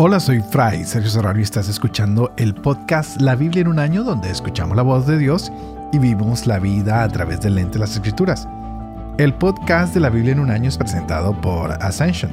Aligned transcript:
Hola, 0.00 0.20
soy 0.20 0.40
Fray 0.40 0.84
Sergio 0.84 1.10
Serrano 1.10 1.40
y 1.40 1.42
estás 1.42 1.68
escuchando 1.68 2.32
el 2.36 2.54
podcast 2.54 3.20
La 3.20 3.34
Biblia 3.34 3.62
en 3.62 3.66
un 3.66 3.80
año 3.80 4.04
donde 4.04 4.30
escuchamos 4.30 4.76
la 4.76 4.84
voz 4.84 5.08
de 5.08 5.18
Dios 5.18 5.50
y 5.92 5.98
vivimos 5.98 6.46
la 6.46 6.60
vida 6.60 7.02
a 7.02 7.08
través 7.08 7.40
del 7.40 7.56
lente 7.56 7.72
de 7.72 7.78
las 7.80 7.96
escrituras. 7.96 8.46
El 9.18 9.34
podcast 9.34 9.94
de 9.94 9.98
la 9.98 10.08
Biblia 10.08 10.34
en 10.34 10.38
un 10.38 10.52
año 10.52 10.68
es 10.68 10.78
presentado 10.78 11.40
por 11.40 11.72
Ascension. 11.82 12.30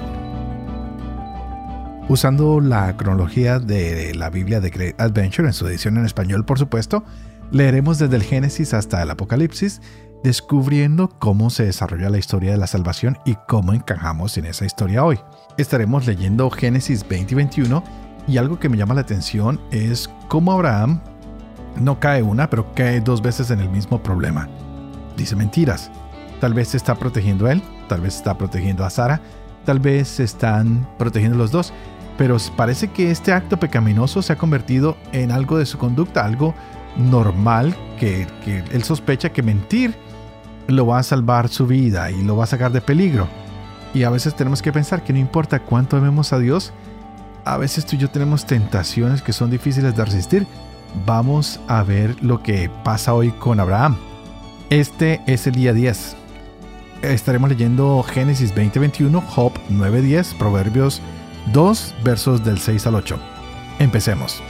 Usando 2.08 2.62
la 2.62 2.96
cronología 2.98 3.58
de 3.58 4.14
la 4.14 4.30
Biblia 4.30 4.60
de 4.60 4.70
Great 4.70 5.02
Adventure 5.02 5.48
en 5.48 5.54
su 5.56 5.68
edición 5.68 5.98
en 5.98 6.06
español, 6.06 6.46
por 6.46 6.60
supuesto, 6.60 7.04
leeremos 7.50 7.98
desde 7.98 8.16
el 8.16 8.22
Génesis 8.22 8.76
hasta 8.76 9.02
el 9.02 9.10
Apocalipsis, 9.10 9.82
descubriendo 10.26 11.08
cómo 11.20 11.52
se 11.52 11.66
desarrolla 11.66 12.10
la 12.10 12.18
historia 12.18 12.50
de 12.50 12.58
la 12.58 12.66
salvación 12.66 13.20
y 13.26 13.36
cómo 13.48 13.74
encajamos 13.74 14.36
en 14.40 14.46
esa 14.46 14.66
historia 14.66 15.06
hoy. 15.06 15.20
Estaremos 15.60 16.08
leyendo 16.08 16.50
Génesis 16.50 17.08
20 17.08 17.32
y 17.32 17.36
21 17.36 17.84
y 18.28 18.38
algo 18.38 18.58
que 18.58 18.68
me 18.68 18.76
llama 18.76 18.96
la 18.96 19.02
atención 19.02 19.62
es 19.70 20.10
cómo 20.28 20.52
Abraham 20.52 21.00
no 21.80 22.00
cae 22.00 22.24
una, 22.24 22.50
pero 22.50 22.74
cae 22.74 23.02
dos 23.02 23.22
veces 23.22 23.52
en 23.52 23.60
el 23.60 23.70
mismo 23.70 24.02
problema. 24.02 24.50
Dice 25.16 25.36
mentiras. 25.36 25.92
Tal 26.42 26.56
vez 26.56 26.70
se 26.70 26.78
está 26.78 26.96
protegiendo 26.96 27.46
a 27.46 27.52
él, 27.52 27.62
tal 27.88 28.02
vez 28.02 28.16
está 28.16 28.36
protegiendo 28.36 28.84
a 28.84 28.90
Sara, 28.90 29.22
tal 29.64 29.80
vez 29.80 30.08
se 30.08 30.24
están 30.24 30.90
protegiendo 30.98 31.38
los 31.38 31.52
dos, 31.52 31.72
pero 32.18 32.38
parece 32.58 32.88
que 32.88 33.12
este 33.12 33.32
acto 33.32 33.60
pecaminoso 33.60 34.24
se 34.24 34.34
ha 34.34 34.40
convertido 34.40 34.98
en 35.12 35.32
algo 35.32 35.60
de 35.60 35.68
su 35.68 35.78
conducta, 35.78 36.26
algo 36.26 36.56
normal 36.98 37.76
que 38.00 38.26
él 38.72 38.84
sospecha 38.84 39.32
que 39.32 39.44
mentir 39.44 39.96
lo 40.68 40.86
va 40.88 41.00
a 41.00 41.04
salvar 41.04 41.50
su 41.50 41.68
vida 41.68 42.12
y 42.12 42.24
lo 42.24 42.38
va 42.38 42.46
a 42.46 42.48
sacar 42.48 42.72
de 42.72 42.82
peligro. 42.82 43.28
Y 43.94 44.04
a 44.04 44.10
veces 44.10 44.36
tenemos 44.36 44.62
que 44.62 44.74
pensar 44.74 45.04
que 45.04 45.14
no 45.14 45.20
importa 45.20 45.60
cuánto 45.60 45.98
amemos 45.98 46.34
a 46.34 46.40
Dios, 46.40 46.74
a 47.46 47.58
veces 47.58 47.86
tú 47.86 47.96
y 47.96 48.00
yo 48.00 48.10
tenemos 48.10 48.46
tentaciones 48.46 49.22
que 49.22 49.32
son 49.32 49.50
difíciles 49.52 49.96
de 49.96 50.04
resistir. 50.04 50.48
Vamos 51.06 51.60
a 51.68 51.84
ver 51.84 52.22
lo 52.24 52.42
que 52.42 52.70
pasa 52.84 53.14
hoy 53.14 53.32
con 53.32 53.60
Abraham. 53.60 53.98
Este 54.70 55.22
es 55.28 55.46
el 55.48 55.54
día 55.54 55.74
10. 55.74 56.16
Estaremos 57.04 57.50
leyendo 57.50 58.04
Génesis 58.04 58.54
20:21, 58.54 59.22
Job 59.22 59.54
9:10, 59.70 60.34
Proverbios 60.36 61.02
2, 61.54 61.96
versos 62.04 62.44
del 62.44 62.58
6 62.58 62.88
al 62.88 62.96
8. 62.96 63.20
Empecemos. 63.80 64.42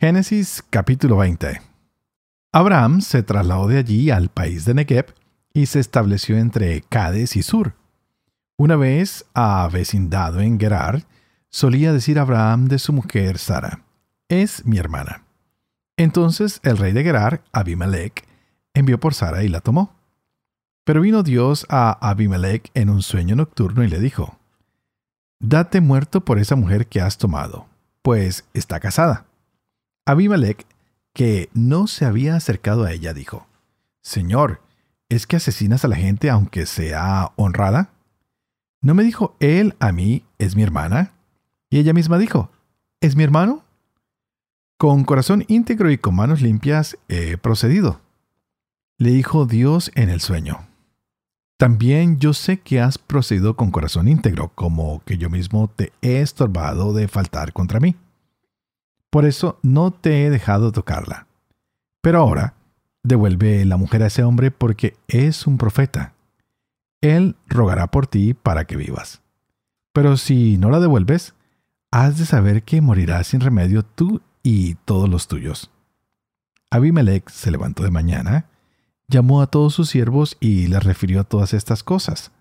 Génesis 0.00 0.64
capítulo 0.68 1.16
20. 1.18 1.73
Abraham 2.56 3.00
se 3.00 3.24
trasladó 3.24 3.66
de 3.66 3.78
allí 3.78 4.10
al 4.10 4.28
país 4.28 4.64
de 4.64 4.74
Negev 4.74 5.06
y 5.52 5.66
se 5.66 5.80
estableció 5.80 6.38
entre 6.38 6.82
Cades 6.82 7.34
y 7.34 7.42
Sur. 7.42 7.74
Una 8.56 8.76
vez 8.76 9.24
avecindado 9.34 10.38
en 10.38 10.60
Gerar, 10.60 11.02
solía 11.50 11.92
decir 11.92 12.16
Abraham 12.16 12.68
de 12.68 12.78
su 12.78 12.92
mujer 12.92 13.38
Sara, 13.38 13.82
es 14.28 14.64
mi 14.66 14.78
hermana. 14.78 15.24
Entonces 15.96 16.60
el 16.62 16.78
rey 16.78 16.92
de 16.92 17.02
Gerar, 17.02 17.42
Abimelech, 17.50 18.24
envió 18.72 19.00
por 19.00 19.14
Sara 19.14 19.42
y 19.42 19.48
la 19.48 19.60
tomó. 19.60 19.92
Pero 20.84 21.00
vino 21.00 21.24
Dios 21.24 21.66
a 21.68 22.08
Abimelech 22.08 22.70
en 22.74 22.88
un 22.88 23.02
sueño 23.02 23.34
nocturno 23.34 23.82
y 23.82 23.88
le 23.88 23.98
dijo, 23.98 24.38
Date 25.40 25.80
muerto 25.80 26.24
por 26.24 26.38
esa 26.38 26.54
mujer 26.54 26.86
que 26.86 27.00
has 27.00 27.18
tomado, 27.18 27.66
pues 28.02 28.44
está 28.54 28.78
casada. 28.78 29.26
Abimelech, 30.06 30.64
que 31.14 31.48
no 31.54 31.86
se 31.86 32.04
había 32.04 32.36
acercado 32.36 32.84
a 32.84 32.92
ella, 32.92 33.14
dijo, 33.14 33.46
Señor, 34.02 34.60
¿es 35.08 35.26
que 35.26 35.36
asesinas 35.36 35.84
a 35.84 35.88
la 35.88 35.96
gente 35.96 36.28
aunque 36.28 36.66
sea 36.66 37.32
honrada? 37.36 37.90
¿No 38.82 38.94
me 38.94 39.04
dijo 39.04 39.36
él 39.40 39.74
a 39.78 39.92
mí, 39.92 40.24
es 40.38 40.56
mi 40.56 40.62
hermana? 40.62 41.12
Y 41.70 41.78
ella 41.78 41.94
misma 41.94 42.18
dijo, 42.18 42.50
¿es 43.00 43.16
mi 43.16 43.22
hermano? 43.22 43.64
Con 44.76 45.04
corazón 45.04 45.44
íntegro 45.48 45.90
y 45.90 45.98
con 45.98 46.16
manos 46.16 46.42
limpias 46.42 46.98
he 47.08 47.38
procedido. 47.38 48.00
Le 48.98 49.10
dijo 49.10 49.46
Dios 49.46 49.90
en 49.94 50.10
el 50.10 50.20
sueño. 50.20 50.66
También 51.56 52.18
yo 52.18 52.34
sé 52.34 52.58
que 52.58 52.80
has 52.80 52.98
procedido 52.98 53.54
con 53.54 53.70
corazón 53.70 54.08
íntegro, 54.08 54.50
como 54.54 55.02
que 55.04 55.16
yo 55.16 55.30
mismo 55.30 55.68
te 55.68 55.92
he 56.02 56.20
estorbado 56.20 56.92
de 56.92 57.06
faltar 57.06 57.52
contra 57.52 57.78
mí. 57.78 57.94
Por 59.14 59.24
eso 59.24 59.58
no 59.62 59.92
te 59.92 60.26
he 60.26 60.30
dejado 60.30 60.72
tocarla. 60.72 61.26
Pero 62.02 62.18
ahora, 62.18 62.54
Devuelve 63.04 63.66
la 63.66 63.76
mujer 63.76 64.02
a 64.02 64.06
ese 64.06 64.24
hombre 64.24 64.50
porque 64.50 64.96
es 65.08 65.46
un 65.46 65.58
profeta. 65.58 66.14
Él 67.02 67.36
rogará 67.46 67.88
por 67.88 68.06
ti 68.06 68.32
para 68.32 68.64
que 68.64 68.76
vivas. 68.76 69.20
Pero 69.92 70.16
si 70.16 70.56
no 70.56 70.70
la 70.70 70.80
devuelves, 70.80 71.34
has 71.90 72.16
de 72.18 72.24
saber 72.24 72.62
que 72.62 72.80
morirás 72.80 73.26
sin 73.26 73.40
remedio 73.40 73.82
tú 73.82 74.22
y 74.42 74.76
todos 74.86 75.10
los 75.10 75.28
tuyos. 75.28 75.70
Abimelech 76.70 77.28
se 77.28 77.50
levantó 77.50 77.82
de 77.82 77.90
mañana, 77.90 78.46
llamó 79.06 79.42
a 79.42 79.48
todos 79.48 79.74
sus 79.74 79.90
siervos 79.90 80.38
y 80.40 80.66
les 80.68 80.82
refirió 80.82 81.24
todas 81.24 81.52
estas 81.52 81.82
cosas. 81.82 82.32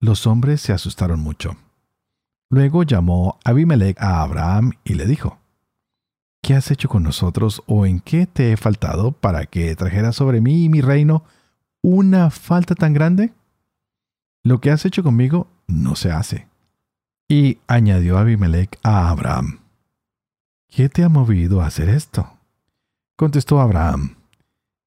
Los 0.00 0.26
hombres 0.26 0.60
se 0.60 0.74
asustaron 0.74 1.20
mucho. 1.20 1.56
Luego 2.50 2.82
llamó 2.82 3.38
Abimelech 3.42 3.98
a 4.02 4.20
Abraham 4.20 4.72
y 4.84 4.94
le 4.94 5.06
dijo, 5.06 5.38
¿Qué 6.44 6.52
has 6.52 6.70
hecho 6.70 6.90
con 6.90 7.02
nosotros 7.02 7.62
o 7.64 7.86
en 7.86 8.00
qué 8.00 8.26
te 8.26 8.52
he 8.52 8.58
faltado 8.58 9.12
para 9.12 9.46
que 9.46 9.74
trajeras 9.76 10.16
sobre 10.16 10.42
mí 10.42 10.64
y 10.64 10.68
mi 10.68 10.82
reino 10.82 11.24
una 11.80 12.28
falta 12.28 12.74
tan 12.74 12.92
grande? 12.92 13.32
Lo 14.42 14.60
que 14.60 14.70
has 14.70 14.84
hecho 14.84 15.02
conmigo 15.02 15.48
no 15.66 15.96
se 15.96 16.12
hace. 16.12 16.46
Y 17.30 17.60
añadió 17.66 18.18
Abimelech 18.18 18.78
a 18.82 19.08
Abraham, 19.08 19.60
¿qué 20.68 20.90
te 20.90 21.02
ha 21.02 21.08
movido 21.08 21.62
a 21.62 21.66
hacer 21.66 21.88
esto? 21.88 22.36
Contestó 23.16 23.58
Abraham, 23.58 24.16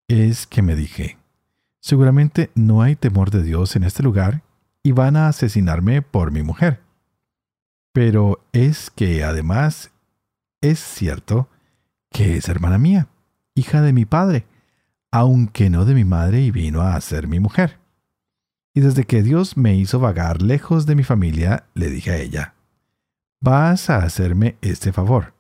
es 0.07 0.45
que 0.45 0.62
me 0.62 0.75
dije, 0.75 1.18
seguramente 1.79 2.51
no 2.53 2.84
hay 2.84 2.95
temor 2.95 3.31
de 3.31 3.41
Dios 3.41 3.75
en 3.75 3.84
este 3.84 4.03
lugar 4.03 4.44
y 4.84 4.91
van 4.91 5.16
a 5.16 5.28
asesinarme 5.28 6.03
por 6.03 6.29
mi 6.29 6.44
mujer. 6.44 6.81
Pero 7.94 8.45
es 8.51 8.91
que 8.91 9.24
además 9.24 9.89
es 10.62 10.79
cierto 10.79 11.50
que 12.12 12.38
es 12.38 12.50
hermana 12.50 12.78
mía, 12.78 13.07
hija 13.56 13.81
de 13.81 13.94
mi 13.94 14.06
padre, 14.06 14.45
aunque 15.12 15.69
no 15.69 15.85
de 15.85 15.94
mi 15.94 16.06
madre 16.06 16.41
y 16.41 16.51
vino 16.51 16.81
a 16.81 17.00
ser 17.01 17.28
mi 17.28 17.40
mujer. 17.40 17.79
Y 18.73 18.81
desde 18.81 19.06
que 19.06 19.23
Dios 19.23 19.57
me 19.57 19.75
hizo 19.75 20.00
vagar 20.00 20.41
lejos 20.41 20.85
de 20.85 20.95
mi 20.95 21.03
familia, 21.03 21.66
le 21.73 21.90
dije 21.90 22.12
a 22.12 22.18
ella, 22.18 22.53
vas 23.41 23.90
a 23.90 23.97
hacerme 23.97 24.57
este 24.62 24.94
favor. 24.94 25.34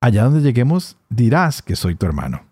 Allá 0.00 0.24
donde 0.24 0.40
lleguemos, 0.40 0.96
dirás 1.08 1.62
que 1.62 1.76
soy 1.76 1.94
tu 1.94 2.06
hermano. 2.06 2.46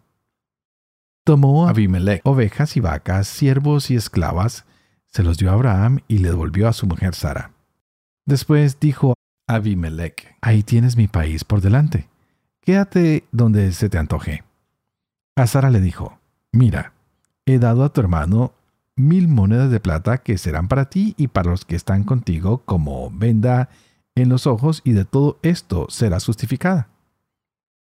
Tomó 1.24 1.68
Abimelech 1.68 2.20
ovejas 2.24 2.76
y 2.76 2.80
vacas, 2.80 3.28
siervos 3.28 3.90
y 3.90 3.96
esclavas, 3.96 4.64
se 5.06 5.22
los 5.22 5.38
dio 5.38 5.50
a 5.50 5.54
Abraham 5.54 6.00
y 6.08 6.18
le 6.18 6.28
devolvió 6.28 6.68
a 6.68 6.72
su 6.72 6.86
mujer 6.86 7.14
Sara. 7.14 7.52
Después 8.26 8.78
dijo 8.80 9.14
Abimelech, 9.48 10.36
ahí 10.40 10.62
tienes 10.62 10.96
mi 10.96 11.08
país 11.08 11.42
por 11.42 11.60
delante. 11.60 12.06
Quédate 12.60 13.24
donde 13.32 13.72
se 13.72 13.88
te 13.88 13.98
antoje. 13.98 14.44
A 15.36 15.46
Sara 15.46 15.70
le 15.70 15.80
dijo, 15.80 16.18
mira, 16.52 16.92
he 17.46 17.58
dado 17.58 17.82
a 17.82 17.92
tu 17.92 18.00
hermano 18.00 18.52
mil 18.94 19.26
monedas 19.26 19.70
de 19.70 19.80
plata 19.80 20.18
que 20.18 20.36
serán 20.36 20.68
para 20.68 20.90
ti 20.90 21.14
y 21.16 21.28
para 21.28 21.50
los 21.50 21.64
que 21.64 21.76
están 21.76 22.04
contigo 22.04 22.62
como 22.64 23.10
venda 23.10 23.70
en 24.14 24.28
los 24.28 24.46
ojos 24.46 24.82
y 24.84 24.92
de 24.92 25.04
todo 25.04 25.38
esto 25.42 25.86
serás 25.88 26.26
justificada. 26.26 26.88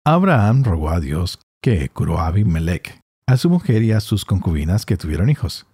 Abraham 0.04 0.64
rogó 0.64 0.90
a 0.90 1.00
Dios 1.00 1.38
que 1.60 1.88
curó 1.90 2.18
a 2.18 2.28
Abimelech, 2.28 2.98
a 3.26 3.36
su 3.36 3.50
mujer 3.50 3.82
y 3.82 3.92
a 3.92 4.00
sus 4.00 4.24
concubinas 4.24 4.86
que 4.86 4.96
tuvieron 4.96 5.28
hijos 5.28 5.66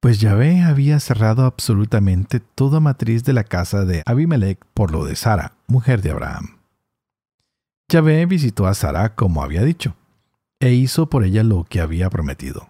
pues 0.00 0.20
Yahvé 0.20 0.62
había 0.62 1.00
cerrado 1.00 1.44
absolutamente 1.44 2.40
toda 2.40 2.80
matriz 2.80 3.24
de 3.24 3.32
la 3.32 3.44
casa 3.44 3.84
de 3.84 4.02
Abimelech 4.06 4.58
por 4.74 4.92
lo 4.92 5.04
de 5.04 5.16
Sara, 5.16 5.52
mujer 5.66 6.02
de 6.02 6.10
Abraham. 6.10 6.58
Yahvé 7.88 8.26
visitó 8.26 8.66
a 8.66 8.74
Sara 8.74 9.14
como 9.14 9.42
había 9.42 9.62
dicho, 9.62 9.94
e 10.60 10.72
hizo 10.72 11.08
por 11.08 11.24
ella 11.24 11.42
lo 11.42 11.64
que 11.64 11.80
había 11.80 12.10
prometido. 12.10 12.68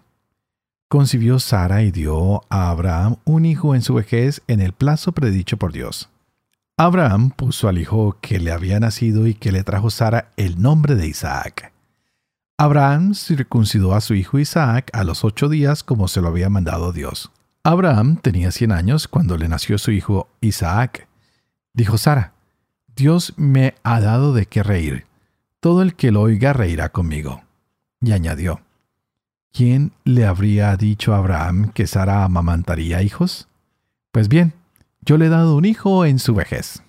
Concibió 0.89 1.39
Sara 1.39 1.83
y 1.83 1.91
dio 1.91 2.43
a 2.49 2.69
Abraham 2.69 3.17
un 3.25 3.45
hijo 3.45 3.75
en 3.75 3.81
su 3.81 3.93
vejez 3.93 4.41
en 4.47 4.61
el 4.61 4.73
plazo 4.73 5.11
predicho 5.11 5.57
por 5.57 5.73
Dios. 5.73 6.09
Abraham 6.77 7.31
puso 7.31 7.67
al 7.67 7.77
hijo 7.77 8.17
que 8.21 8.39
le 8.39 8.51
había 8.51 8.79
nacido 8.79 9.27
y 9.27 9.33
que 9.33 9.51
le 9.51 9.63
trajo 9.63 9.89
Sara 9.89 10.31
el 10.37 10.61
nombre 10.61 10.95
de 10.95 11.07
Isaac. 11.07 11.73
Abraham 12.59 13.13
circuncidó 13.13 13.93
a 13.93 14.01
su 14.01 14.15
hijo 14.15 14.39
Isaac 14.39 14.89
a 14.93 15.03
los 15.03 15.23
ocho 15.23 15.47
días 15.47 15.83
como 15.83 16.07
se 16.07 16.21
lo 16.21 16.29
había 16.29 16.49
mandado 16.49 16.91
Dios. 16.91 17.31
Abraham 17.63 18.17
tenía 18.17 18.49
cien 18.49 18.71
años 18.71 19.07
cuando 19.07 19.37
le 19.37 19.47
nació 19.47 19.77
su 19.77 19.91
hijo 19.91 20.27
Isaac. 20.41 21.07
Dijo 21.73 21.99
Sara, 21.99 22.33
Dios 22.95 23.35
me 23.37 23.75
ha 23.83 24.01
dado 24.01 24.33
de 24.33 24.47
qué 24.47 24.63
reír. 24.63 25.05
Todo 25.59 25.83
el 25.83 25.93
que 25.93 26.11
lo 26.11 26.21
oiga 26.21 26.51
reirá 26.51 26.89
conmigo. 26.89 27.43
Y 28.01 28.13
añadió, 28.13 28.61
¿quién 29.53 29.91
le 30.03 30.25
habría 30.25 30.75
dicho 30.77 31.13
a 31.13 31.17
Abraham 31.17 31.71
que 31.75 31.85
Sara 31.85 32.23
amamantaría 32.23 33.03
hijos? 33.03 33.47
Pues 34.11 34.29
bien, 34.29 34.53
yo 35.01 35.19
le 35.19 35.27
he 35.27 35.29
dado 35.29 35.55
un 35.55 35.65
hijo 35.65 36.05
en 36.05 36.17
su 36.17 36.33
vejez. 36.33 36.81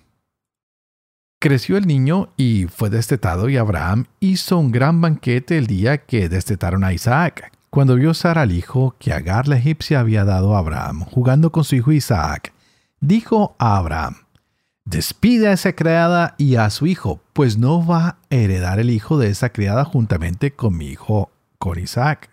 Creció 1.40 1.76
el 1.76 1.86
niño 1.86 2.30
y 2.36 2.66
fue 2.66 2.90
destetado 2.90 3.48
y 3.48 3.56
Abraham 3.56 4.06
hizo 4.18 4.58
un 4.58 4.72
gran 4.72 5.00
banquete 5.00 5.56
el 5.56 5.68
día 5.68 5.98
que 5.98 6.28
destetaron 6.28 6.82
a 6.82 6.92
Isaac. 6.92 7.52
Cuando 7.70 7.94
vio 7.94 8.12
Sara 8.12 8.42
al 8.42 8.50
hijo 8.50 8.96
que 8.98 9.12
Agar 9.12 9.46
la 9.46 9.56
egipcia 9.56 10.00
había 10.00 10.24
dado 10.24 10.56
a 10.56 10.58
Abraham, 10.58 11.04
jugando 11.04 11.52
con 11.52 11.62
su 11.62 11.76
hijo 11.76 11.92
Isaac, 11.92 12.52
dijo 12.98 13.54
a 13.60 13.76
Abraham, 13.76 14.16
despide 14.84 15.46
a 15.46 15.52
esa 15.52 15.74
criada 15.74 16.34
y 16.38 16.56
a 16.56 16.68
su 16.70 16.88
hijo, 16.88 17.20
pues 17.34 17.56
no 17.56 17.86
va 17.86 18.08
a 18.08 18.16
heredar 18.30 18.80
el 18.80 18.90
hijo 18.90 19.16
de 19.16 19.28
esa 19.28 19.50
criada 19.50 19.84
juntamente 19.84 20.50
con 20.50 20.76
mi 20.76 20.86
hijo, 20.86 21.30
con 21.58 21.78
Isaac. 21.78 22.30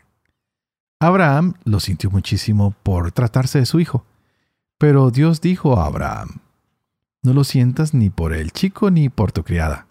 Abraham 0.99 1.53
lo 1.63 1.79
sintió 1.79 2.09
muchísimo 2.09 2.73
por 2.81 3.11
tratarse 3.11 3.59
de 3.59 3.67
su 3.67 3.79
hijo, 3.79 4.03
pero 4.79 5.11
Dios 5.11 5.41
dijo 5.41 5.79
a 5.79 5.85
Abraham, 5.85 6.39
no 7.25 7.33
lo 7.33 7.43
sientas 7.43 7.93
ni 7.93 8.09
por 8.09 8.33
el 8.33 8.51
chico 8.51 8.91
ni 8.91 9.09
por 9.09 9.31
tu 9.31 9.43
criada. 9.43 9.87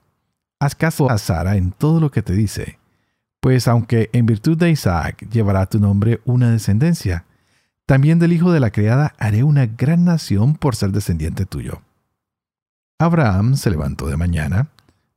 Haz 0.60 0.74
caso 0.74 1.10
a 1.10 1.18
Sara 1.18 1.56
en 1.56 1.72
todo 1.72 2.00
lo 2.00 2.10
que 2.10 2.22
te 2.22 2.32
dice, 2.32 2.78
pues 3.40 3.68
aunque 3.68 4.08
en 4.12 4.26
virtud 4.26 4.56
de 4.56 4.70
Isaac 4.70 5.28
llevará 5.30 5.66
tu 5.66 5.78
nombre 5.78 6.20
una 6.24 6.50
descendencia, 6.50 7.26
también 7.86 8.18
del 8.18 8.32
hijo 8.32 8.52
de 8.52 8.60
la 8.60 8.70
criada 8.70 9.14
haré 9.18 9.42
una 9.44 9.66
gran 9.66 10.04
nación 10.04 10.54
por 10.54 10.74
ser 10.76 10.90
descendiente 10.92 11.44
tuyo. 11.44 11.82
Abraham 12.98 13.56
se 13.56 13.70
levantó 13.70 14.06
de 14.06 14.16
mañana, 14.16 14.68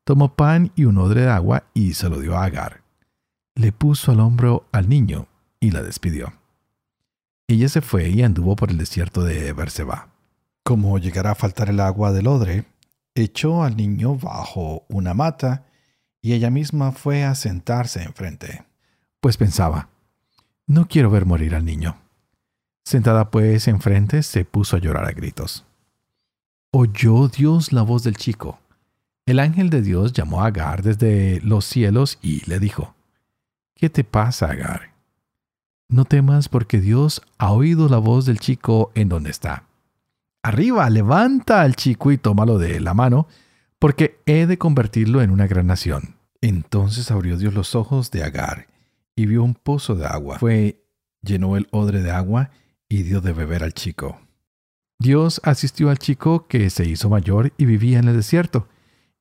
tomó 0.03 0.33
pan 0.33 0.71
y 0.75 0.85
un 0.85 0.97
odre 0.97 1.21
de 1.21 1.29
agua 1.29 1.63
y 1.73 1.93
se 1.93 2.09
lo 2.09 2.19
dio 2.19 2.35
a 2.35 2.43
Agar. 2.43 2.81
Le 3.55 3.71
puso 3.71 4.11
al 4.11 4.19
hombro 4.19 4.67
al 4.71 4.89
niño 4.89 5.27
y 5.59 5.71
la 5.71 5.81
despidió. 5.81 6.33
Ella 7.47 7.69
se 7.69 7.81
fue 7.81 8.09
y 8.09 8.23
anduvo 8.23 8.57
por 8.57 8.71
el 8.71 8.77
desierto 8.77 9.23
de 9.23 9.53
Berseba. 9.53 10.09
Como 10.67 10.97
llegara 10.97 11.31
a 11.31 11.35
faltar 11.35 11.69
el 11.69 11.79
agua 11.79 12.11
del 12.11 12.27
odre, 12.27 12.65
echó 13.15 13.63
al 13.63 13.77
niño 13.77 14.17
bajo 14.17 14.83
una 14.89 15.13
mata 15.13 15.63
y 16.21 16.33
ella 16.33 16.49
misma 16.49 16.91
fue 16.91 17.23
a 17.23 17.35
sentarse 17.35 18.03
enfrente. 18.03 18.65
Pues 19.21 19.37
pensaba, 19.37 19.87
no 20.65 20.89
quiero 20.89 21.09
ver 21.09 21.25
morir 21.25 21.55
al 21.55 21.63
niño. 21.63 21.95
Sentada 22.83 23.31
pues 23.31 23.69
enfrente, 23.69 24.23
se 24.23 24.43
puso 24.43 24.75
a 24.75 24.79
llorar 24.79 25.05
a 25.05 25.13
gritos. 25.13 25.65
Oyó 26.73 27.29
Dios 27.29 27.71
la 27.71 27.83
voz 27.83 28.03
del 28.03 28.17
chico. 28.17 28.59
El 29.25 29.39
ángel 29.39 29.69
de 29.69 29.81
Dios 29.81 30.11
llamó 30.11 30.43
a 30.43 30.47
Agar 30.47 30.83
desde 30.83 31.39
los 31.43 31.63
cielos 31.63 32.19
y 32.21 32.43
le 32.45 32.59
dijo, 32.59 32.93
¿Qué 33.73 33.89
te 33.89 34.03
pasa, 34.03 34.47
Agar? 34.51 34.91
No 35.87 36.03
temas 36.03 36.49
porque 36.49 36.81
Dios 36.81 37.21
ha 37.37 37.53
oído 37.53 37.87
la 37.87 37.99
voz 37.99 38.25
del 38.25 38.41
chico 38.41 38.91
en 38.95 39.07
donde 39.07 39.29
está. 39.29 39.66
Arriba, 40.43 40.89
levanta 40.89 41.61
al 41.61 41.75
chico 41.75 42.11
y 42.11 42.17
tómalo 42.17 42.57
de 42.57 42.79
la 42.79 42.93
mano, 42.93 43.27
porque 43.79 44.21
he 44.25 44.45
de 44.45 44.57
convertirlo 44.57 45.21
en 45.21 45.31
una 45.31 45.47
gran 45.47 45.67
nación. 45.67 46.15
Entonces 46.41 47.11
abrió 47.11 47.37
Dios 47.37 47.53
los 47.53 47.75
ojos 47.75 48.11
de 48.11 48.23
Agar 48.23 48.67
y 49.15 49.25
vio 49.25 49.43
un 49.43 49.55
pozo 49.55 49.95
de 49.95 50.05
agua. 50.05 50.39
Fue, 50.39 50.83
llenó 51.21 51.57
el 51.57 51.67
odre 51.71 52.01
de 52.01 52.11
agua 52.11 52.51
y 52.87 53.03
dio 53.03 53.19
de 53.19 53.33
beber 53.33 53.63
al 53.63 53.73
chico. 53.73 54.21
Dios 54.99 55.41
asistió 55.43 55.89
al 55.89 55.99
chico 55.99 56.47
que 56.47 56.69
se 56.69 56.85
hizo 56.85 57.09
mayor 57.09 57.51
y 57.57 57.65
vivía 57.65 57.99
en 57.99 58.07
el 58.07 58.15
desierto, 58.15 58.67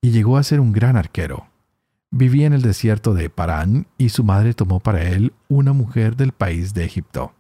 y 0.01 0.11
llegó 0.11 0.37
a 0.37 0.43
ser 0.43 0.61
un 0.61 0.73
gran 0.73 0.97
arquero. 0.97 1.49
Vivía 2.11 2.47
en 2.47 2.53
el 2.53 2.63
desierto 2.63 3.15
de 3.15 3.29
Parán 3.29 3.87
y 3.99 4.11
su 4.11 4.23
madre 4.23 4.55
tomó 4.55 4.81
para 4.81 5.03
él 5.03 5.33
una 5.49 5.73
mujer 5.73 6.17
del 6.17 6.33
país 6.33 6.73
de 6.73 6.85
Egipto. 6.85 7.35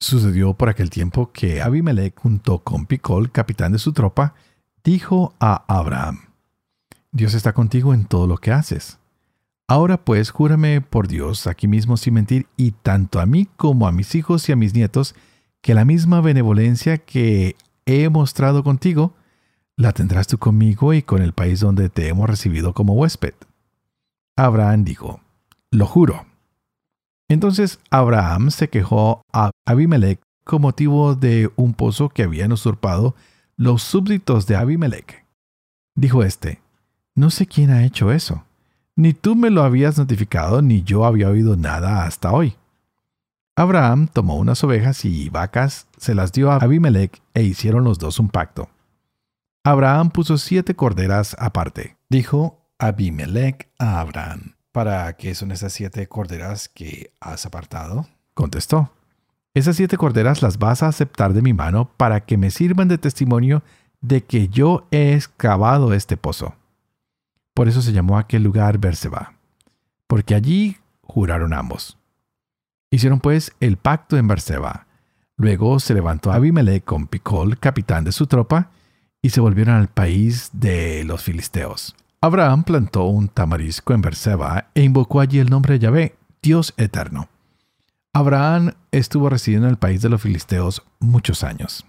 Sucedió 0.00 0.54
por 0.54 0.70
aquel 0.70 0.88
tiempo 0.88 1.30
que 1.30 1.60
Abimelech 1.60 2.18
junto 2.18 2.60
con 2.60 2.86
Picol, 2.86 3.30
capitán 3.30 3.72
de 3.72 3.78
su 3.78 3.92
tropa, 3.92 4.34
dijo 4.82 5.34
a 5.38 5.64
Abraham, 5.68 6.20
Dios 7.12 7.34
está 7.34 7.52
contigo 7.52 7.92
en 7.92 8.06
todo 8.06 8.26
lo 8.26 8.38
que 8.38 8.50
haces. 8.50 8.98
Ahora 9.68 10.02
pues 10.02 10.30
júrame 10.30 10.80
por 10.80 11.06
Dios 11.06 11.46
aquí 11.46 11.68
mismo 11.68 11.98
sin 11.98 12.14
mentir 12.14 12.46
y 12.56 12.72
tanto 12.72 13.20
a 13.20 13.26
mí 13.26 13.46
como 13.56 13.86
a 13.86 13.92
mis 13.92 14.14
hijos 14.14 14.48
y 14.48 14.52
a 14.52 14.56
mis 14.56 14.74
nietos 14.74 15.14
que 15.60 15.74
la 15.74 15.84
misma 15.84 16.22
benevolencia 16.22 16.98
que 16.98 17.54
he 17.84 18.08
mostrado 18.08 18.64
contigo, 18.64 19.14
la 19.76 19.92
tendrás 19.92 20.26
tú 20.26 20.38
conmigo 20.38 20.94
y 20.94 21.02
con 21.02 21.20
el 21.20 21.32
país 21.32 21.60
donde 21.60 21.88
te 21.88 22.08
hemos 22.08 22.28
recibido 22.28 22.72
como 22.72 22.94
huésped. 22.94 23.34
Abraham 24.36 24.84
dijo, 24.84 25.20
Lo 25.70 25.86
juro. 25.86 26.29
Entonces 27.30 27.78
Abraham 27.90 28.50
se 28.50 28.68
quejó 28.68 29.22
a 29.32 29.52
Abimelech 29.64 30.20
con 30.42 30.62
motivo 30.62 31.14
de 31.14 31.48
un 31.54 31.74
pozo 31.74 32.08
que 32.08 32.24
habían 32.24 32.50
usurpado 32.50 33.14
los 33.56 33.84
súbditos 33.84 34.48
de 34.48 34.56
Abimelech. 34.56 35.24
Dijo 35.94 36.24
éste, 36.24 36.60
No 37.14 37.30
sé 37.30 37.46
quién 37.46 37.70
ha 37.70 37.84
hecho 37.84 38.10
eso. 38.10 38.42
Ni 38.96 39.12
tú 39.14 39.36
me 39.36 39.50
lo 39.50 39.62
habías 39.62 39.96
notificado, 39.96 40.60
ni 40.60 40.82
yo 40.82 41.04
había 41.04 41.28
oído 41.28 41.56
nada 41.56 42.04
hasta 42.04 42.32
hoy. 42.32 42.56
Abraham 43.54 44.08
tomó 44.12 44.34
unas 44.34 44.64
ovejas 44.64 45.04
y 45.04 45.28
vacas, 45.28 45.86
se 45.98 46.16
las 46.16 46.32
dio 46.32 46.50
a 46.50 46.56
Abimelech 46.56 47.22
e 47.34 47.44
hicieron 47.44 47.84
los 47.84 48.00
dos 48.00 48.18
un 48.18 48.28
pacto. 48.28 48.70
Abraham 49.62 50.10
puso 50.10 50.36
siete 50.36 50.74
corderas 50.74 51.36
aparte. 51.38 51.96
Dijo 52.08 52.58
Abimelech 52.80 53.68
a 53.78 54.00
Abraham. 54.00 54.54
¿Para 54.72 55.12
qué 55.14 55.34
son 55.34 55.50
esas 55.50 55.72
siete 55.72 56.06
corderas 56.06 56.68
que 56.68 57.12
has 57.20 57.44
apartado? 57.44 58.06
Contestó. 58.34 58.92
Esas 59.52 59.74
siete 59.74 59.96
corderas 59.96 60.42
las 60.42 60.58
vas 60.58 60.84
a 60.84 60.88
aceptar 60.88 61.32
de 61.32 61.42
mi 61.42 61.52
mano 61.52 61.90
para 61.96 62.20
que 62.20 62.36
me 62.36 62.52
sirvan 62.52 62.86
de 62.86 62.98
testimonio 62.98 63.64
de 64.00 64.22
que 64.22 64.48
yo 64.48 64.86
he 64.92 65.14
excavado 65.14 65.92
este 65.92 66.16
pozo. 66.16 66.54
Por 67.52 67.66
eso 67.66 67.82
se 67.82 67.92
llamó 67.92 68.16
aquel 68.16 68.44
lugar 68.44 68.78
Berseba, 68.78 69.34
porque 70.06 70.36
allí 70.36 70.76
juraron 71.02 71.52
ambos. 71.52 71.98
Hicieron 72.92 73.18
pues 73.18 73.52
el 73.58 73.76
pacto 73.76 74.16
en 74.16 74.28
Berseba. 74.28 74.86
Luego 75.36 75.80
se 75.80 75.94
levantó 75.94 76.30
Abimelech 76.30 76.84
con 76.84 77.08
Picol, 77.08 77.58
capitán 77.58 78.04
de 78.04 78.12
su 78.12 78.28
tropa, 78.28 78.70
y 79.20 79.30
se 79.30 79.40
volvieron 79.40 79.74
al 79.74 79.88
país 79.88 80.50
de 80.52 81.02
los 81.04 81.24
filisteos. 81.24 81.96
Abraham 82.22 82.64
plantó 82.64 83.04
un 83.04 83.28
tamarisco 83.28 83.94
en 83.94 84.02
Berseba 84.02 84.70
e 84.74 84.82
invocó 84.82 85.20
allí 85.20 85.38
el 85.38 85.48
nombre 85.48 85.74
de 85.74 85.78
Yahvé, 85.78 86.18
Dios 86.42 86.74
eterno. 86.76 87.30
Abraham 88.12 88.72
estuvo 88.90 89.30
residiendo 89.30 89.68
en 89.68 89.72
el 89.72 89.78
país 89.78 90.02
de 90.02 90.10
los 90.10 90.20
filisteos 90.20 90.82
muchos 90.98 91.42
años. 91.44 91.86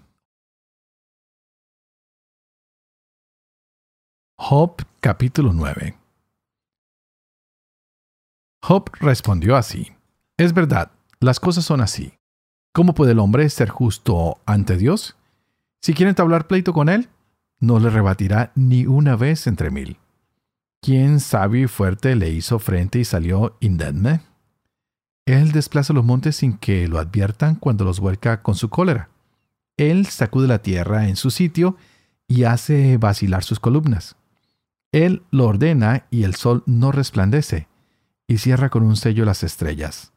Job 4.38 4.76
capítulo 5.00 5.52
9 5.52 5.98
Job 8.62 8.90
respondió 9.00 9.54
así, 9.54 9.92
Es 10.38 10.54
verdad, 10.54 10.92
las 11.20 11.40
cosas 11.40 11.66
son 11.66 11.82
así. 11.82 12.14
¿Cómo 12.72 12.94
puede 12.94 13.12
el 13.12 13.18
hombre 13.18 13.50
ser 13.50 13.68
justo 13.68 14.38
ante 14.46 14.78
Dios? 14.78 15.14
Si 15.82 15.92
quieren 15.92 16.14
hablar 16.16 16.46
pleito 16.46 16.72
con 16.72 16.88
él, 16.88 17.10
no 17.60 17.78
le 17.78 17.90
rebatirá 17.90 18.50
ni 18.54 18.86
una 18.86 19.14
vez 19.14 19.46
entre 19.46 19.70
mil. 19.70 19.98
¿Quién 20.84 21.20
sabio 21.20 21.62
y 21.62 21.68
fuerte 21.68 22.16
le 22.16 22.30
hizo 22.30 22.58
frente 22.58 22.98
y 22.98 23.04
salió 23.04 23.56
indemne? 23.60 24.22
Él 25.26 25.52
desplaza 25.52 25.92
los 25.92 26.04
montes 26.04 26.34
sin 26.34 26.58
que 26.58 26.88
lo 26.88 26.98
adviertan 26.98 27.54
cuando 27.54 27.84
los 27.84 28.00
vuelca 28.00 28.42
con 28.42 28.56
su 28.56 28.68
cólera. 28.68 29.08
Él 29.76 30.06
sacude 30.06 30.48
la 30.48 30.58
tierra 30.58 31.06
en 31.06 31.14
su 31.14 31.30
sitio 31.30 31.76
y 32.26 32.42
hace 32.42 32.96
vacilar 32.96 33.44
sus 33.44 33.60
columnas. 33.60 34.16
Él 34.90 35.22
lo 35.30 35.46
ordena 35.46 36.06
y 36.10 36.24
el 36.24 36.34
sol 36.34 36.64
no 36.66 36.90
resplandece, 36.90 37.68
y 38.26 38.38
cierra 38.38 38.68
con 38.68 38.82
un 38.82 38.96
sello 38.96 39.24
las 39.24 39.44
estrellas. 39.44 40.12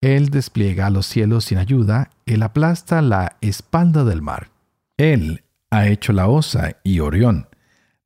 Él 0.00 0.28
despliega 0.28 0.90
los 0.90 1.06
cielos 1.06 1.46
sin 1.46 1.58
ayuda, 1.58 2.10
él 2.24 2.44
aplasta 2.44 3.02
la 3.02 3.36
espalda 3.40 4.04
del 4.04 4.22
mar. 4.22 4.52
Él 4.96 5.42
ha 5.70 5.88
hecho 5.88 6.12
la 6.12 6.28
Osa 6.28 6.76
y 6.84 7.00
Orión, 7.00 7.48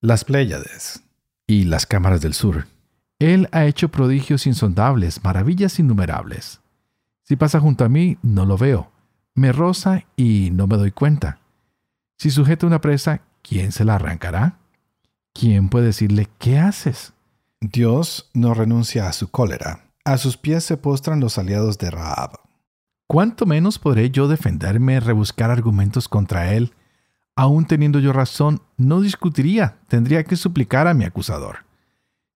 las 0.00 0.24
Pléyades, 0.24 1.02
y 1.52 1.64
las 1.64 1.84
cámaras 1.84 2.22
del 2.22 2.32
sur. 2.32 2.66
Él 3.18 3.46
ha 3.52 3.66
hecho 3.66 3.90
prodigios 3.90 4.46
insondables, 4.46 5.22
maravillas 5.22 5.78
innumerables. 5.78 6.60
Si 7.24 7.36
pasa 7.36 7.60
junto 7.60 7.84
a 7.84 7.90
mí, 7.90 8.16
no 8.22 8.46
lo 8.46 8.56
veo. 8.56 8.90
Me 9.34 9.52
roza 9.52 10.04
y 10.16 10.48
no 10.52 10.66
me 10.66 10.78
doy 10.78 10.92
cuenta. 10.92 11.40
Si 12.16 12.30
sujeta 12.30 12.66
una 12.66 12.80
presa, 12.80 13.20
¿quién 13.42 13.70
se 13.70 13.84
la 13.84 13.96
arrancará? 13.96 14.60
¿Quién 15.34 15.68
puede 15.68 15.86
decirle 15.86 16.26
qué 16.38 16.58
haces? 16.58 17.12
Dios 17.60 18.30
no 18.32 18.54
renuncia 18.54 19.06
a 19.06 19.12
su 19.12 19.30
cólera. 19.30 19.84
A 20.04 20.16
sus 20.16 20.38
pies 20.38 20.64
se 20.64 20.78
postran 20.78 21.20
los 21.20 21.36
aliados 21.36 21.76
de 21.76 21.90
Raab. 21.90 22.40
¿Cuánto 23.06 23.44
menos 23.44 23.78
podré 23.78 24.10
yo 24.10 24.26
defenderme, 24.26 25.00
rebuscar 25.00 25.50
argumentos 25.50 26.08
contra 26.08 26.54
él 26.54 26.72
aún 27.36 27.66
teniendo 27.66 27.98
yo 27.98 28.12
razón, 28.12 28.62
no 28.76 29.00
discutiría, 29.00 29.76
tendría 29.88 30.24
que 30.24 30.36
suplicar 30.36 30.86
a 30.86 30.94
mi 30.94 31.04
acusador. 31.04 31.64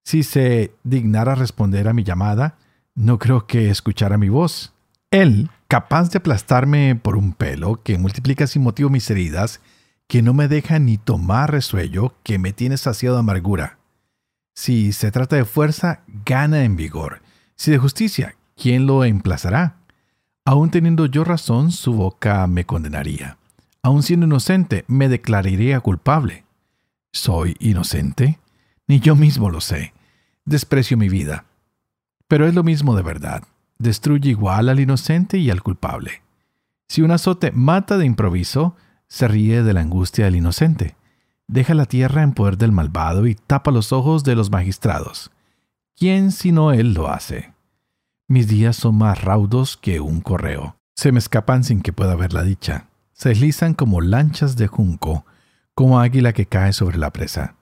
Si 0.05 0.23
se 0.23 0.75
dignara 0.85 1.35
responder 1.35 1.88
a 1.88 1.93
mi 1.93 2.05
llamada, 2.05 2.59
no 2.95 3.19
creo 3.19 3.47
que 3.47 3.71
escuchara 3.71 4.19
mi 4.19 4.29
voz. 4.29 4.73
Él, 5.11 5.50
capaz 5.69 6.11
de 6.11 6.19
aplastarme 6.19 6.95
por 6.97 7.17
un 7.17 7.33
pelo 7.33 7.83
que 7.83 7.99
multiplica 7.99 8.47
sin 8.47 8.62
motivo 8.62 8.88
mis 8.88 9.11
heridas, 9.11 9.61
que 10.07 10.23
no 10.23 10.33
me 10.33 10.49
deja 10.49 10.79
ni 10.79 10.99
tomar 10.99 11.50
resuello, 11.50 12.15
que 12.23 12.38
me 12.38 12.53
tiene 12.53 12.76
saciado 12.76 13.17
de 13.17 13.21
amargura. 13.21 13.79
Si 14.55 14.93
se 14.93 15.11
trata 15.11 15.37
de 15.37 15.45
fuerza, 15.45 16.03
gana 16.25 16.65
en 16.65 16.76
vigor. 16.76 17.21
Si 17.57 17.71
de 17.71 17.79
justicia, 17.79 18.37
¿quién 18.57 18.87
lo 18.87 19.05
emplazará? 19.05 19.76
Aun 20.45 20.71
teniendo 20.71 21.07
yo 21.07 21.25
razón, 21.25 21.73
su 21.73 21.93
boca 21.93 22.47
me 22.47 22.65
condenaría. 22.65 23.37
Aun 23.87 24.02
siendo 24.02 24.26
inocente, 24.26 24.85
me 24.88 25.09
declararía 25.09 25.78
culpable. 25.78 26.45
¿Soy 27.12 27.55
inocente? 27.61 28.40
Ni 28.88 28.99
yo 28.99 29.14
mismo 29.14 29.49
lo 29.49 29.61
sé. 29.61 29.95
Desprecio 30.45 30.97
mi 30.97 31.09
vida. 31.09 31.45
Pero 32.26 32.49
es 32.49 32.55
lo 32.57 32.64
mismo 32.64 32.97
de 32.97 33.05
verdad. 33.05 33.45
Destruye 33.78 34.31
igual 34.31 34.71
al 34.71 34.81
inocente 34.81 35.38
y 35.38 35.50
al 35.50 35.62
culpable. 35.62 36.25
Si 36.88 37.00
un 37.00 37.12
azote 37.12 37.52
mata 37.52 37.97
de 37.97 38.07
improviso, 38.07 38.75
se 39.07 39.28
ríe 39.28 39.62
de 39.62 39.73
la 39.73 39.83
angustia 39.83 40.25
del 40.25 40.35
inocente. 40.35 40.97
Deja 41.47 41.75
la 41.75 41.87
tierra 41.87 42.25
en 42.25 42.33
poder 42.33 42.59
del 42.59 42.73
malvado 42.73 43.28
y 43.28 43.37
tapa 43.37 43.71
los 43.71 43.93
ojos 43.93 44.25
de 44.25 44.35
los 44.35 44.50
magistrados. 44.50 45.31
¿Quién 45.95 46.33
sino 46.33 46.73
él 46.73 46.93
lo 46.93 47.07
hace? 47.07 47.52
Mis 48.26 48.49
días 48.49 48.75
son 48.75 48.99
más 48.99 49.23
raudos 49.23 49.76
que 49.76 50.00
un 50.00 50.23
correo. 50.23 50.75
Se 50.97 51.12
me 51.12 51.21
escapan 51.21 51.62
sin 51.62 51.83
que 51.83 51.93
pueda 51.93 52.16
ver 52.16 52.33
la 52.33 52.43
dicha. 52.43 52.88
Se 53.16 53.30
deslizan 53.30 53.73
como 53.73 54.02
lanchas 54.02 54.56
de 54.56 54.66
junco, 54.66 55.25
como 55.75 55.99
águila 56.00 56.35
que 56.35 56.44
cae 56.44 56.75
sobre 56.75 56.99
la 56.99 57.11
presa. 57.11 57.54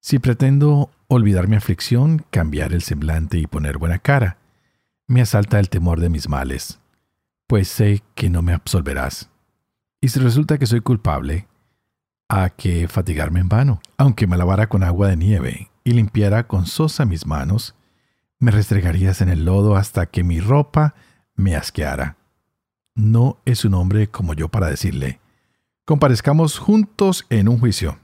Si 0.00 0.18
pretendo 0.18 0.90
olvidar 1.08 1.48
mi 1.48 1.56
aflicción, 1.56 2.26
cambiar 2.30 2.74
el 2.74 2.82
semblante 2.82 3.38
y 3.38 3.46
poner 3.46 3.78
buena 3.78 3.98
cara, 3.98 4.36
me 5.06 5.22
asalta 5.22 5.58
el 5.60 5.70
temor 5.70 6.00
de 6.00 6.10
mis 6.10 6.28
males, 6.28 6.78
pues 7.46 7.68
sé 7.68 8.02
que 8.14 8.28
no 8.28 8.42
me 8.42 8.52
absolverás. 8.52 9.30
Y 10.02 10.10
si 10.10 10.20
resulta 10.20 10.58
que 10.58 10.66
soy 10.66 10.82
culpable, 10.82 11.48
¿a 12.28 12.50
qué 12.50 12.86
fatigarme 12.86 13.40
en 13.40 13.48
vano? 13.48 13.80
Aunque 13.96 14.26
me 14.26 14.36
lavara 14.36 14.68
con 14.68 14.82
agua 14.82 15.08
de 15.08 15.16
nieve 15.16 15.70
y 15.84 15.92
limpiara 15.92 16.46
con 16.46 16.66
sosa 16.66 17.06
mis 17.06 17.24
manos, 17.24 17.74
me 18.38 18.50
restregarías 18.50 19.22
en 19.22 19.30
el 19.30 19.46
lodo 19.46 19.74
hasta 19.74 20.04
que 20.04 20.22
mi 20.22 20.38
ropa 20.38 20.94
me 21.34 21.56
asqueara. 21.56 22.18
No 22.96 23.36
es 23.44 23.66
un 23.66 23.74
hombre 23.74 24.08
como 24.08 24.32
yo 24.32 24.48
para 24.48 24.68
decirle, 24.68 25.20
comparezcamos 25.84 26.58
juntos 26.58 27.26
en 27.28 27.46
un 27.46 27.58
juicio. 27.58 27.98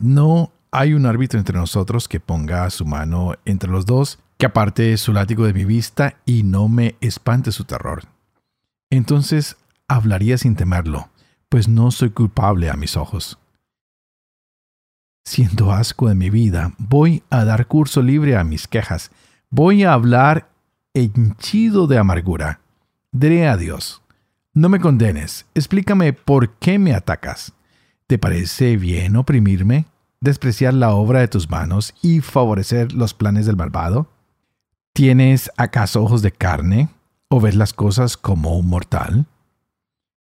No 0.00 0.52
hay 0.72 0.94
un 0.94 1.06
árbitro 1.06 1.38
entre 1.38 1.56
nosotros 1.56 2.08
que 2.08 2.18
ponga 2.18 2.68
su 2.70 2.84
mano 2.84 3.34
entre 3.44 3.70
los 3.70 3.86
dos, 3.86 4.18
que 4.36 4.46
aparte 4.46 4.96
su 4.96 5.12
látigo 5.12 5.44
de 5.44 5.54
mi 5.54 5.64
vista 5.64 6.16
y 6.26 6.42
no 6.42 6.68
me 6.68 6.96
espante 7.00 7.52
su 7.52 7.64
terror. 7.64 8.02
Entonces 8.90 9.56
hablaría 9.86 10.38
sin 10.38 10.56
temerlo, 10.56 11.08
pues 11.48 11.68
no 11.68 11.92
soy 11.92 12.10
culpable 12.10 12.68
a 12.68 12.74
mis 12.74 12.96
ojos. 12.96 13.38
Siendo 15.24 15.70
asco 15.70 16.08
de 16.08 16.16
mi 16.16 16.30
vida, 16.30 16.72
voy 16.78 17.22
a 17.30 17.44
dar 17.44 17.68
curso 17.68 18.02
libre 18.02 18.36
a 18.36 18.42
mis 18.42 18.66
quejas, 18.66 19.12
voy 19.50 19.84
a 19.84 19.92
hablar 19.92 20.50
henchido 20.94 21.86
de 21.86 21.98
amargura. 21.98 22.58
Diré 23.12 23.48
a 23.48 23.56
Dios, 23.56 24.02
no 24.54 24.68
me 24.68 24.78
condenes, 24.78 25.44
explícame 25.54 26.12
por 26.12 26.52
qué 26.58 26.78
me 26.78 26.94
atacas. 26.94 27.52
¿Te 28.06 28.18
parece 28.18 28.76
bien 28.76 29.16
oprimirme, 29.16 29.86
despreciar 30.20 30.74
la 30.74 30.90
obra 30.90 31.18
de 31.18 31.26
tus 31.26 31.50
manos 31.50 31.92
y 32.02 32.20
favorecer 32.20 32.92
los 32.92 33.12
planes 33.12 33.46
del 33.46 33.56
malvado? 33.56 34.06
¿Tienes 34.92 35.50
acaso 35.56 36.04
ojos 36.04 36.22
de 36.22 36.30
carne 36.30 36.88
o 37.28 37.40
ves 37.40 37.56
las 37.56 37.72
cosas 37.72 38.16
como 38.16 38.56
un 38.56 38.68
mortal? 38.68 39.26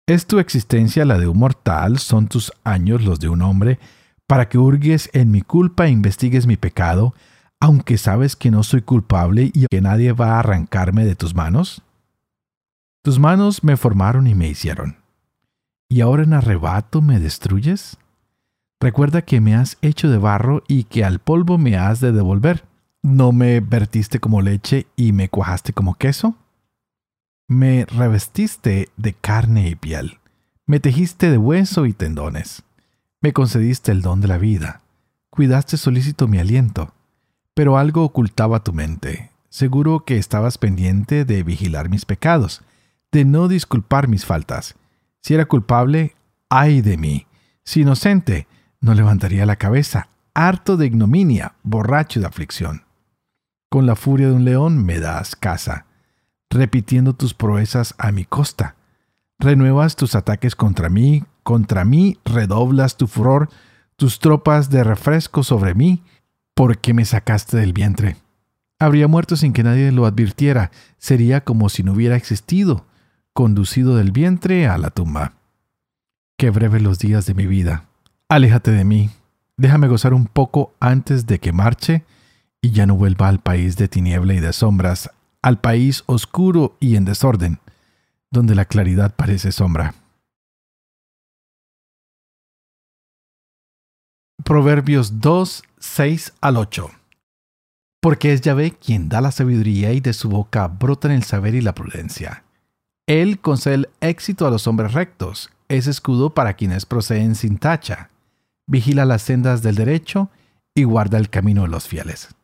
¿Es 0.08 0.25
tu 0.25 0.39
existencia 0.39 1.05
la 1.05 1.19
de 1.19 1.27
un 1.27 1.38
mortal? 1.38 2.00
¿Son 2.00 2.27
tus 2.27 2.51
años 2.63 3.03
los 3.03 3.19
de 3.19 3.29
un 3.29 3.43
hombre? 3.43 3.77
Para 4.25 4.50
que 4.50 4.58
hurgues 4.58 5.12
en 5.13 5.29
mi 5.29 5.43
culpa 5.43 5.86
e 5.86 5.91
investigues 5.91 6.48
mi 6.48 6.58
pecado, 6.58 7.13
aunque 7.60 8.00
sabes 8.00 8.36
que 8.36 8.50
no 8.50 8.63
soy 8.63 8.81
culpable 8.81 9.51
y 9.53 9.67
que 9.67 9.79
nadie 9.79 10.12
va 10.12 10.38
a 10.38 10.39
arrancarme 10.39 11.05
de 11.05 11.15
tus 11.15 11.36
manos? 11.36 11.84
Tus 13.01 13.18
manos 13.18 13.63
me 13.63 13.77
formaron 13.77 14.27
y 14.27 14.36
me 14.36 14.50
hicieron. 14.50 14.98
¿Y 15.88 16.01
ahora 16.01 16.24
en 16.24 16.34
arrebato 16.34 17.01
me 17.01 17.20
destruyes? 17.20 17.98
Recuerda 18.82 19.22
que 19.22 19.39
me 19.39 19.56
has 19.56 19.77
hecho 19.82 20.10
de 20.10 20.18
barro 20.18 20.63
y 20.68 20.84
que 20.84 21.06
al 21.06 21.20
polvo 21.20 21.58
me 21.58 21.77
has 21.77 22.01
de 22.01 22.12
devolver. 22.12 22.65
¿No 23.01 23.32
me 23.32 23.62
vertiste 23.62 24.20
como 24.20 24.41
leche 24.41 24.88
y 24.98 25.13
me 25.13 25.29
cuajaste 25.29 25.72
como 25.72 25.96
queso? 25.96 26.36
Me 27.48 27.86
revestiste 27.86 28.89
de 28.98 29.13
carne 29.13 29.70
y 29.70 29.75
piel, 29.75 30.20
me 30.68 30.79
tejiste 30.79 31.32
de 31.32 31.38
hueso 31.39 31.88
y 31.88 31.94
tendones, 31.94 32.62
me 33.22 33.34
concediste 33.34 33.91
el 33.91 34.03
don 34.03 34.22
de 34.22 34.27
la 34.27 34.38
vida, 34.38 34.82
cuidaste 35.32 35.77
solícito 35.77 36.27
mi 36.27 36.38
aliento, 36.38 36.94
pero 37.56 37.79
algo 37.79 38.03
ocultaba 38.03 38.63
tu 38.63 38.72
mente, 38.72 39.32
seguro 39.50 40.06
que 40.06 40.18
estabas 40.18 40.60
pendiente 40.60 41.25
de 41.25 41.41
vigilar 41.41 41.89
mis 41.89 42.06
pecados, 42.06 42.62
de 43.11 43.25
no 43.25 43.47
disculpar 43.47 44.07
mis 44.07 44.25
faltas. 44.25 44.75
Si 45.21 45.33
era 45.33 45.45
culpable, 45.45 46.15
ay 46.49 46.81
de 46.81 46.97
mí. 46.97 47.27
Si 47.63 47.81
inocente, 47.81 48.47
no 48.81 48.93
levantaría 48.93 49.45
la 49.45 49.57
cabeza, 49.57 50.09
harto 50.33 50.77
de 50.77 50.85
ignominia, 50.85 51.55
borracho 51.63 52.19
de 52.19 52.27
aflicción. 52.27 52.83
Con 53.69 53.85
la 53.85 53.95
furia 53.95 54.27
de 54.27 54.33
un 54.33 54.45
león 54.45 54.83
me 54.83 54.99
das 54.99 55.35
caza 55.35 55.85
repitiendo 56.49 57.13
tus 57.13 57.33
proezas 57.33 57.93
a 57.97 58.11
mi 58.11 58.25
costa. 58.25 58.75
Renuevas 59.37 59.95
tus 59.95 60.15
ataques 60.15 60.55
contra 60.55 60.89
mí, 60.89 61.23
contra 61.43 61.85
mí 61.85 62.17
redoblas 62.25 62.97
tu 62.97 63.07
furor, 63.07 63.49
tus 63.95 64.19
tropas 64.19 64.69
de 64.69 64.83
refresco 64.83 65.43
sobre 65.43 65.75
mí, 65.75 66.03
porque 66.55 66.93
me 66.93 67.05
sacaste 67.05 67.57
del 67.57 67.73
vientre. 67.73 68.17
Habría 68.79 69.07
muerto 69.07 69.35
sin 69.35 69.53
que 69.53 69.63
nadie 69.63 69.91
lo 69.91 70.05
advirtiera, 70.05 70.71
sería 70.97 71.43
como 71.43 71.69
si 71.69 71.83
no 71.83 71.93
hubiera 71.93 72.15
existido, 72.15 72.85
conducido 73.39 73.96
del 73.96 74.12
vientre 74.12 74.67
a 74.67 74.77
la 74.77 74.89
tumba. 74.89 75.31
Qué 76.38 76.50
breve 76.50 76.81
los 76.81 77.00
días 77.00 77.25
de 77.25 77.34
mi 77.34 77.46
vida. 77.46 77.86
Aléjate 78.27 78.69
de 78.69 78.84
mí, 78.84 79.12
déjame 79.55 79.88
gozar 79.88 80.13
un 80.13 80.25
poco 80.25 80.74
antes 80.81 81.25
de 81.25 81.39
que 81.39 81.53
marche 81.53 82.03
y 82.62 82.72
ya 82.72 82.86
no 82.86 82.96
vuelva 82.96 83.29
al 83.29 83.39
país 83.39 83.77
de 83.77 83.88
tiniebla 83.88 84.34
y 84.34 84.41
de 84.41 84.51
sombras, 84.51 85.10
al 85.41 85.62
país 85.62 86.03
oscuro 86.08 86.75
y 86.81 86.98
en 86.98 87.05
desorden, 87.05 87.60
donde 88.29 88.55
la 88.55 88.65
claridad 88.65 89.15
parece 89.15 89.53
sombra. 89.53 89.96
Proverbios 94.43 95.22
2, 95.22 95.63
6 95.79 96.34
al 96.41 96.58
8. 96.58 96.89
Porque 98.01 98.34
es 98.34 98.41
Yahvé 98.41 98.72
quien 98.72 99.08
da 99.08 99.22
la 99.22 99.31
sabiduría 99.31 99.93
y 99.93 100.01
de 100.01 100.12
su 100.12 100.27
boca 100.27 100.67
brotan 100.67 101.12
el 101.12 101.24
saber 101.24 101.55
y 101.55 101.62
la 101.62 101.74
prudencia. 101.74 102.43
Él 103.09 103.39
concede 103.39 103.73
el 103.73 103.89
éxito 104.01 104.45
a 104.45 104.51
los 104.51 104.67
hombres 104.67 104.93
rectos, 104.93 105.49
es 105.67 105.87
escudo 105.87 106.35
para 106.35 106.53
quienes 106.53 106.85
proceden 106.85 107.33
sin 107.33 107.57
tacha. 107.57 108.11
Vigila 108.67 109.03
las 109.03 109.23
sendas 109.23 109.63
del 109.63 109.73
derecho 109.73 110.29
y 110.75 110.83
guarda 110.83 111.17
el 111.17 111.31
camino 111.31 111.63
de 111.63 111.69
los 111.69 111.87
fieles. 111.87 112.35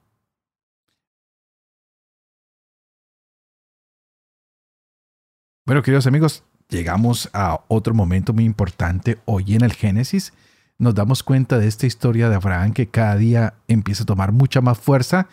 Bueno, 5.67 5.84
queridos 5.84 6.07
amigos, 6.07 6.43
llegamos 6.67 7.29
a 7.34 7.62
otro 7.67 7.93
momento 7.93 8.34
muy 8.34 8.45
importante 8.45 9.19
hoy 9.25 9.53
en 9.53 9.63
el 9.63 9.74
Génesis. 9.74 10.34
Nos 10.79 10.95
damos 10.95 11.22
cuenta 11.22 11.60
de 11.60 11.67
esta 11.67 11.86
historia 11.86 12.27
de 12.27 12.38
Abraham 12.38 12.74
que 12.74 12.88
cada 12.88 13.15
día 13.17 13.53
empieza 13.67 14.01
a 14.01 14.07
tomar 14.07 14.31
mucha 14.31 14.62
más 14.62 14.79
fuerza, 14.79 15.27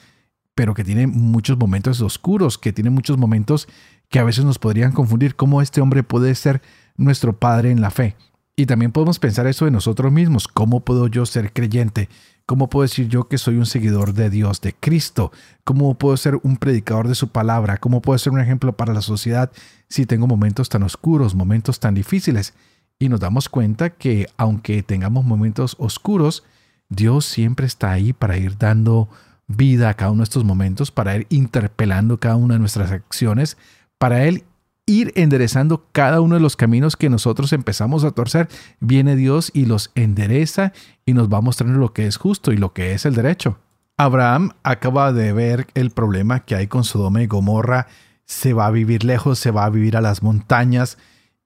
pero 0.55 0.75
que 0.75 0.85
tiene 0.85 1.07
muchos 1.07 1.57
momentos 1.57 2.03
oscuros, 2.03 2.59
que 2.59 2.75
tiene 2.75 2.91
muchos 2.91 3.17
momentos 3.17 3.67
que 4.13 4.19
a 4.19 4.25
veces 4.25 4.45
nos 4.45 4.59
podrían 4.59 4.93
confundir 4.93 5.35
cómo 5.37 5.63
este 5.63 5.81
hombre 5.81 6.03
puede 6.03 6.35
ser 6.35 6.61
nuestro 6.99 7.39
padre 7.39 7.71
en 7.71 7.81
la 7.81 7.91
fe. 7.91 8.15
Y 8.55 8.67
también 8.67 8.93
podemos 8.93 9.19
pensar 9.19 9.47
eso 9.47 9.65
de 9.65 9.71
nosotros 9.71 10.13
mismos. 10.13 10.49
¿Cómo 10.49 10.81
puedo 10.81 11.07
yo 11.07 11.25
ser 11.25 11.55
creyente? 11.55 12.11
¿Cómo 12.45 12.69
puedo 12.69 12.83
decir 12.83 13.09
yo 13.09 13.27
que 13.27 13.39
soy 13.39 13.57
un 13.57 13.65
seguidor 13.65 14.13
de 14.13 14.29
Dios, 14.29 14.61
de 14.61 14.75
Cristo? 14.75 15.33
¿Cómo 15.65 15.95
puedo 15.95 16.15
ser 16.19 16.39
un 16.43 16.59
predicador 16.59 17.09
de 17.09 17.15
su 17.15 17.29
palabra? 17.29 17.79
¿Cómo 17.79 18.03
puedo 18.03 18.19
ser 18.19 18.35
un 18.35 18.41
ejemplo 18.41 18.77
para 18.77 18.93
la 18.93 19.01
sociedad 19.01 19.51
si 19.89 20.05
tengo 20.05 20.27
momentos 20.27 20.69
tan 20.69 20.83
oscuros, 20.83 21.35
momentos 21.35 21.81
tan 21.81 21.95
difíciles? 21.95 22.53
Y 22.99 23.09
nos 23.09 23.21
damos 23.21 23.49
cuenta 23.49 23.89
que 23.89 24.29
aunque 24.37 24.83
tengamos 24.83 25.25
momentos 25.25 25.75
oscuros, 25.79 26.45
Dios 26.91 27.25
siempre 27.25 27.65
está 27.65 27.93
ahí 27.93 28.13
para 28.13 28.37
ir 28.37 28.59
dando 28.59 29.09
vida 29.47 29.89
a 29.89 29.95
cada 29.95 30.11
uno 30.11 30.21
de 30.21 30.25
estos 30.25 30.45
momentos, 30.45 30.91
para 30.91 31.17
ir 31.17 31.27
interpelando 31.31 32.21
cada 32.21 32.37
una 32.37 32.55
de 32.55 32.61
nuestras 32.61 32.93
acciones, 32.93 33.57
para 34.03 34.25
Él 34.25 34.43
ir 34.85 35.13
enderezando 35.15 35.87
cada 35.93 36.21
uno 36.21 36.35
de 36.35 36.41
los 36.41 36.57
caminos 36.57 36.97
que 36.97 37.09
nosotros 37.09 37.53
empezamos 37.53 38.03
a 38.03 38.11
torcer. 38.11 38.49
Viene 38.81 39.15
Dios 39.15 39.53
y 39.55 39.67
los 39.67 39.93
endereza 39.95 40.73
y 41.07 41.15
nos 41.15 41.29
va 41.29 41.41
mostrando 41.41 41.79
lo 41.79 41.93
que 41.93 42.09
es 42.09 42.17
justo 42.17 42.51
y 42.51 42.57
lo 42.57 42.73
que 42.73 42.95
es 42.95 43.07
el 43.07 43.15
derecho. 43.15 43.61
Abraham 43.97 44.55
acaba 44.65 45.13
de 45.13 45.33
ver 45.33 45.69
el 45.75 45.93
problema 45.93 46.41
que 46.41 46.57
hay 46.57 46.67
con 46.67 46.83
Sodoma 46.83 47.23
y 47.23 47.29
Gomorra. 47.29 47.87
Se 48.25 48.55
va 48.55 48.67
a 48.67 48.73
vivir 48.73 49.05
lejos, 49.05 49.39
se 49.39 49.53
va 49.53 49.67
a 49.67 49.71
vivir 49.71 49.97
a 49.97 50.01
las 50.01 50.21
montañas 50.25 50.99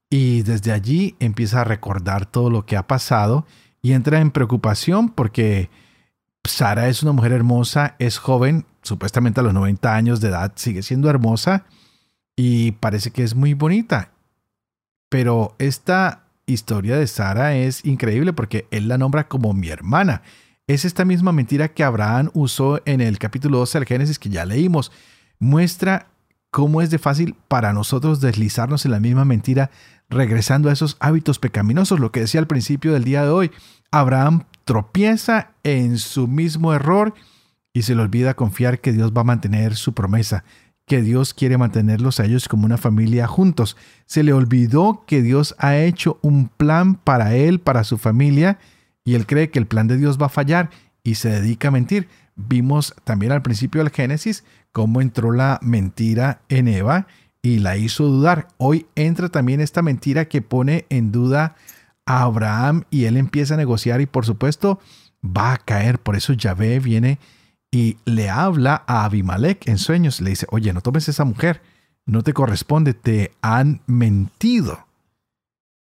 y 0.09 0.41
desde 0.41 0.73
allí 0.73 1.15
empieza 1.21 1.61
a 1.61 1.65
recordar 1.65 2.25
todo 2.25 2.49
lo 2.49 2.65
que 2.65 2.79
ha 2.79 2.87
pasado 2.87 3.45
y 3.83 3.93
entra 3.93 4.23
en 4.23 4.31
preocupación 4.31 5.11
porque 5.11 5.69
Sara 6.43 6.89
es 6.89 7.03
una 7.03 7.13
mujer 7.13 7.33
hermosa, 7.33 7.97
es 7.99 8.17
joven, 8.17 8.65
supuestamente 8.81 9.41
a 9.41 9.43
los 9.43 9.53
90 9.53 9.95
años 9.95 10.23
de 10.23 10.29
edad 10.29 10.53
sigue 10.57 10.83
siendo 10.83 11.11
hermosa 11.11 11.67
y 12.37 12.73
parece 12.73 13.11
que 13.11 13.25
es 13.25 13.35
muy 13.35 13.55
bonita. 13.55 14.13
Pero 15.09 15.57
esta 15.59 16.25
historia 16.47 16.97
de 16.97 17.07
Sara 17.07 17.57
es 17.57 17.85
increíble 17.85 18.33
porque 18.33 18.69
él 18.71 18.89
la 18.89 18.99
nombra 18.99 19.27
como 19.27 19.55
mi 19.55 19.69
hermana. 19.69 20.23
Es 20.67 20.85
esta 20.85 21.05
misma 21.05 21.33
mentira 21.33 21.69
que 21.69 21.85
Abraham 21.85 22.31
usó 22.35 22.81
en 22.85 23.01
el 23.01 23.19
capítulo 23.19 23.59
12 23.59 23.79
del 23.79 23.89
Génesis 23.89 24.19
que 24.19 24.29
ya 24.29 24.45
leímos. 24.45 24.93
Muestra 25.39 26.09
cómo 26.51 26.83
es 26.83 26.91
de 26.91 26.99
fácil 26.99 27.37
para 27.49 27.73
nosotros 27.73 28.21
deslizarnos 28.21 28.85
en 28.85 28.91
la 28.91 29.01
misma 29.01 29.25
mentira 29.25 29.71
regresando 30.09 30.69
a 30.69 30.73
esos 30.73 30.97
hábitos 31.01 31.39
pecaminosos, 31.39 32.01
lo 32.01 32.13
que 32.13 32.21
decía 32.21 32.41
al 32.41 32.47
principio 32.47 32.93
del 32.93 33.05
día 33.05 33.23
de 33.23 33.31
hoy. 33.31 33.51
Abraham 33.91 34.45
tropieza 34.65 35.53
en 35.63 35.99
su 35.99 36.29
mismo 36.29 36.75
error 36.75 37.15
y 37.73 37.83
se 37.83 37.95
le 37.95 38.03
olvida 38.03 38.35
confiar 38.35 38.81
que 38.81 38.93
Dios 38.93 39.13
va 39.13 39.21
a 39.21 39.25
mantener 39.25 39.77
su 39.77 39.93
promesa, 39.93 40.45
que 40.87 41.03
Dios 41.03 41.35
quiere 41.35 41.59
mantenerlos 41.59 42.21
a 42.21 42.25
ellos 42.25 42.49
como 42.49 42.65
una 42.65 42.79
familia 42.79 43.27
juntos. 43.27 43.77
Se 44.07 44.23
le 44.23 44.33
olvidó 44.33 45.05
que 45.07 45.21
Dios 45.21 45.57
ha 45.59 45.77
hecho 45.77 46.19
un 46.23 46.49
plan 46.49 46.95
para 46.95 47.35
él, 47.35 47.59
para 47.59 47.85
su 47.85 47.99
familia, 47.99 48.59
y 49.05 49.15
él 49.15 49.27
cree 49.27 49.51
que 49.51 49.59
el 49.59 49.67
plan 49.67 49.89
de 49.89 49.97
Dios 49.97 50.21
va 50.21 50.27
a 50.27 50.31
fallar 50.31 50.71
y 51.03 51.17
se 51.17 51.29
dedica 51.29 51.69
a 51.69 51.73
mentir. 51.73 52.09
Vimos 52.37 52.95
también 53.05 53.33
al 53.33 53.43
principio 53.43 53.83
del 53.83 53.93
Génesis 53.93 54.45
cómo 54.71 55.01
entró 55.01 55.33
la 55.33 55.59
mentira 55.63 56.43
en 56.49 56.69
Eva 56.69 57.07
y 57.43 57.59
la 57.59 57.77
hizo 57.77 58.05
dudar. 58.05 58.49
Hoy 58.59 58.87
entra 58.95 59.29
también 59.29 59.61
esta 59.61 59.83
mentira 59.83 60.27
que 60.27 60.43
pone 60.43 60.87
en 60.89 61.13
duda 61.13 61.57
a 62.05 62.23
Abraham 62.23 62.85
y 62.91 63.05
él 63.05 63.17
empieza 63.17 63.55
a 63.55 63.57
negociar 63.57 64.01
y 64.01 64.07
por 64.07 64.25
supuesto 64.25 64.79
va 65.25 65.53
a 65.55 65.59
caer. 65.59 65.99
Por 65.99 66.15
eso 66.15 66.33
Yahvé 66.33 66.79
viene 66.79 67.19
y 67.71 67.99
le 68.05 68.31
habla 68.31 68.85
a 68.87 69.05
Abimelech 69.05 69.69
en 69.69 69.79
sueños. 69.79 70.21
Le 70.21 70.31
dice, 70.31 70.47
oye, 70.51 70.73
no 70.73 70.81
tomes 70.81 71.09
esa 71.09 71.25
mujer, 71.25 71.63
no 72.05 72.23
te 72.23 72.33
corresponde, 72.33 72.95
te 72.95 73.33
han 73.43 73.81
mentido. 73.87 74.87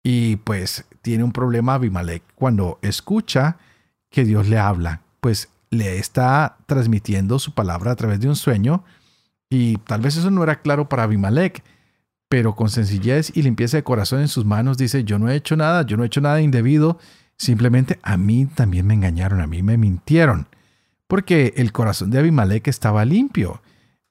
Y 0.02 0.36
pues 0.36 0.84
tiene 1.02 1.24
un 1.24 1.32
problema 1.32 1.74
Abimelech 1.74 2.22
cuando 2.34 2.78
escucha 2.82 3.58
que 4.10 4.24
Dios 4.24 4.48
le 4.48 4.58
habla, 4.58 5.02
pues 5.20 5.48
le 5.70 5.98
está 5.98 6.58
transmitiendo 6.66 7.38
su 7.38 7.52
palabra 7.54 7.92
a 7.92 7.96
través 7.96 8.20
de 8.20 8.28
un 8.28 8.36
sueño 8.36 8.84
y 9.50 9.76
tal 9.78 10.00
vez 10.00 10.16
eso 10.16 10.30
no 10.30 10.42
era 10.42 10.60
claro 10.60 10.88
para 10.88 11.04
Abimelech, 11.04 11.62
pero 12.28 12.54
con 12.54 12.70
sencillez 12.70 13.30
y 13.36 13.42
limpieza 13.42 13.76
de 13.76 13.84
corazón 13.84 14.20
en 14.20 14.28
sus 14.28 14.44
manos 14.44 14.78
dice, 14.78 15.04
yo 15.04 15.18
no 15.18 15.28
he 15.28 15.36
hecho 15.36 15.56
nada, 15.56 15.82
yo 15.82 15.96
no 15.96 16.02
he 16.02 16.06
hecho 16.06 16.20
nada 16.20 16.40
indebido, 16.40 16.98
simplemente 17.36 17.98
a 18.02 18.16
mí 18.16 18.46
también 18.46 18.86
me 18.86 18.94
engañaron, 18.94 19.40
a 19.40 19.46
mí 19.46 19.62
me 19.62 19.76
mintieron, 19.76 20.48
porque 21.06 21.54
el 21.56 21.72
corazón 21.72 22.10
de 22.10 22.18
Abimelech 22.18 22.68
estaba 22.68 23.04
limpio. 23.04 23.62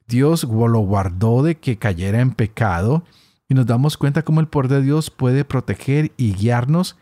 Dios 0.07 0.43
lo 0.43 0.79
guardó 0.79 1.43
de 1.43 1.55
que 1.55 1.77
cayera 1.77 2.21
en 2.21 2.31
pecado 2.31 3.03
y 3.47 3.53
nos 3.53 3.65
damos 3.65 3.97
cuenta 3.97 4.23
cómo 4.23 4.39
el 4.39 4.47
poder 4.47 4.69
de 4.69 4.81
Dios 4.81 5.09
puede 5.09 5.45
proteger 5.45 6.11
y 6.17 6.33
guiarnos 6.33 6.95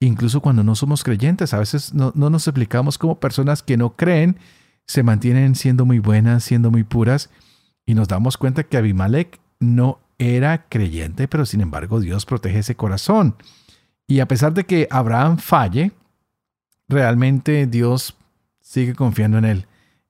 incluso 0.00 0.40
cuando 0.40 0.62
no 0.64 0.74
somos 0.74 1.02
creyentes. 1.02 1.54
A 1.54 1.58
veces 1.58 1.94
no, 1.94 2.12
no 2.14 2.30
nos 2.30 2.46
explicamos 2.46 2.98
cómo 2.98 3.20
personas 3.20 3.62
que 3.62 3.76
no 3.76 3.96
creen 3.96 4.38
se 4.86 5.02
mantienen 5.02 5.54
siendo 5.54 5.86
muy 5.86 5.98
buenas, 5.98 6.44
siendo 6.44 6.70
muy 6.70 6.84
puras 6.84 7.30
y 7.86 7.94
nos 7.94 8.08
damos 8.08 8.36
cuenta 8.36 8.64
que 8.64 8.76
Abimelech 8.76 9.40
no 9.60 9.98
era 10.18 10.66
creyente, 10.68 11.28
pero 11.28 11.46
sin 11.46 11.60
embargo 11.60 12.00
Dios 12.00 12.26
protege 12.26 12.60
ese 12.60 12.76
corazón. 12.76 13.36
Y 14.06 14.20
a 14.20 14.28
pesar 14.28 14.52
de 14.54 14.64
que 14.64 14.86
Abraham 14.90 15.38
falle, 15.38 15.92
realmente 16.88 17.66
Dios 17.66 18.16
sigue 18.64 18.94
confiando 18.94 19.38
en 19.38 19.44
él. 19.44 19.66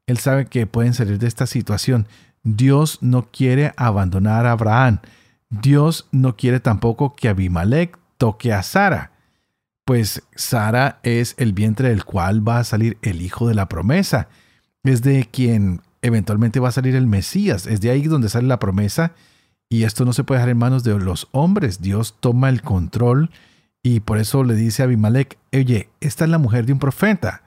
Él 0.06 0.18
sabe 0.18 0.46
que 0.46 0.66
pueden 0.66 0.94
salir 0.94 1.18
de 1.18 1.26
esta 1.26 1.46
situación. 1.46 2.06
Dios 2.44 2.98
no 3.02 3.28
quiere 3.30 3.74
abandonar 3.76 4.46
a 4.46 4.52
Abraham. 4.52 5.00
Dios 5.50 6.06
no 6.12 6.36
quiere 6.36 6.60
tampoco 6.60 7.14
que 7.14 7.28
Abimelech 7.28 7.98
toque 8.16 8.52
a 8.52 8.62
Sara, 8.62 9.12
pues 9.84 10.22
Sara 10.34 11.00
es 11.02 11.34
el 11.36 11.52
vientre 11.52 11.90
del 11.90 12.04
cual 12.04 12.46
va 12.46 12.58
a 12.58 12.64
salir 12.64 12.96
el 13.02 13.20
hijo 13.20 13.48
de 13.48 13.54
la 13.54 13.68
promesa. 13.68 14.28
Es 14.82 15.02
de 15.02 15.28
quien 15.30 15.82
eventualmente 16.00 16.60
va 16.60 16.68
a 16.68 16.72
salir 16.72 16.94
el 16.94 17.06
Mesías. 17.06 17.66
Es 17.66 17.80
de 17.80 17.90
ahí 17.90 18.04
donde 18.04 18.28
sale 18.28 18.46
la 18.46 18.58
promesa. 18.58 19.12
Y 19.68 19.84
esto 19.84 20.04
no 20.04 20.12
se 20.12 20.24
puede 20.24 20.38
dejar 20.38 20.50
en 20.50 20.58
manos 20.58 20.84
de 20.84 20.98
los 20.98 21.28
hombres. 21.32 21.82
Dios 21.82 22.16
toma 22.20 22.48
el 22.48 22.62
control 22.62 23.30
y 23.82 24.00
por 24.00 24.18
eso 24.18 24.44
le 24.44 24.54
dice 24.54 24.82
a 24.82 24.86
Abimelech, 24.86 25.38
oye, 25.52 25.90
esta 26.00 26.24
es 26.24 26.30
la 26.30 26.38
mujer 26.38 26.64
de 26.64 26.72
un 26.72 26.78
profeta. 26.78 27.43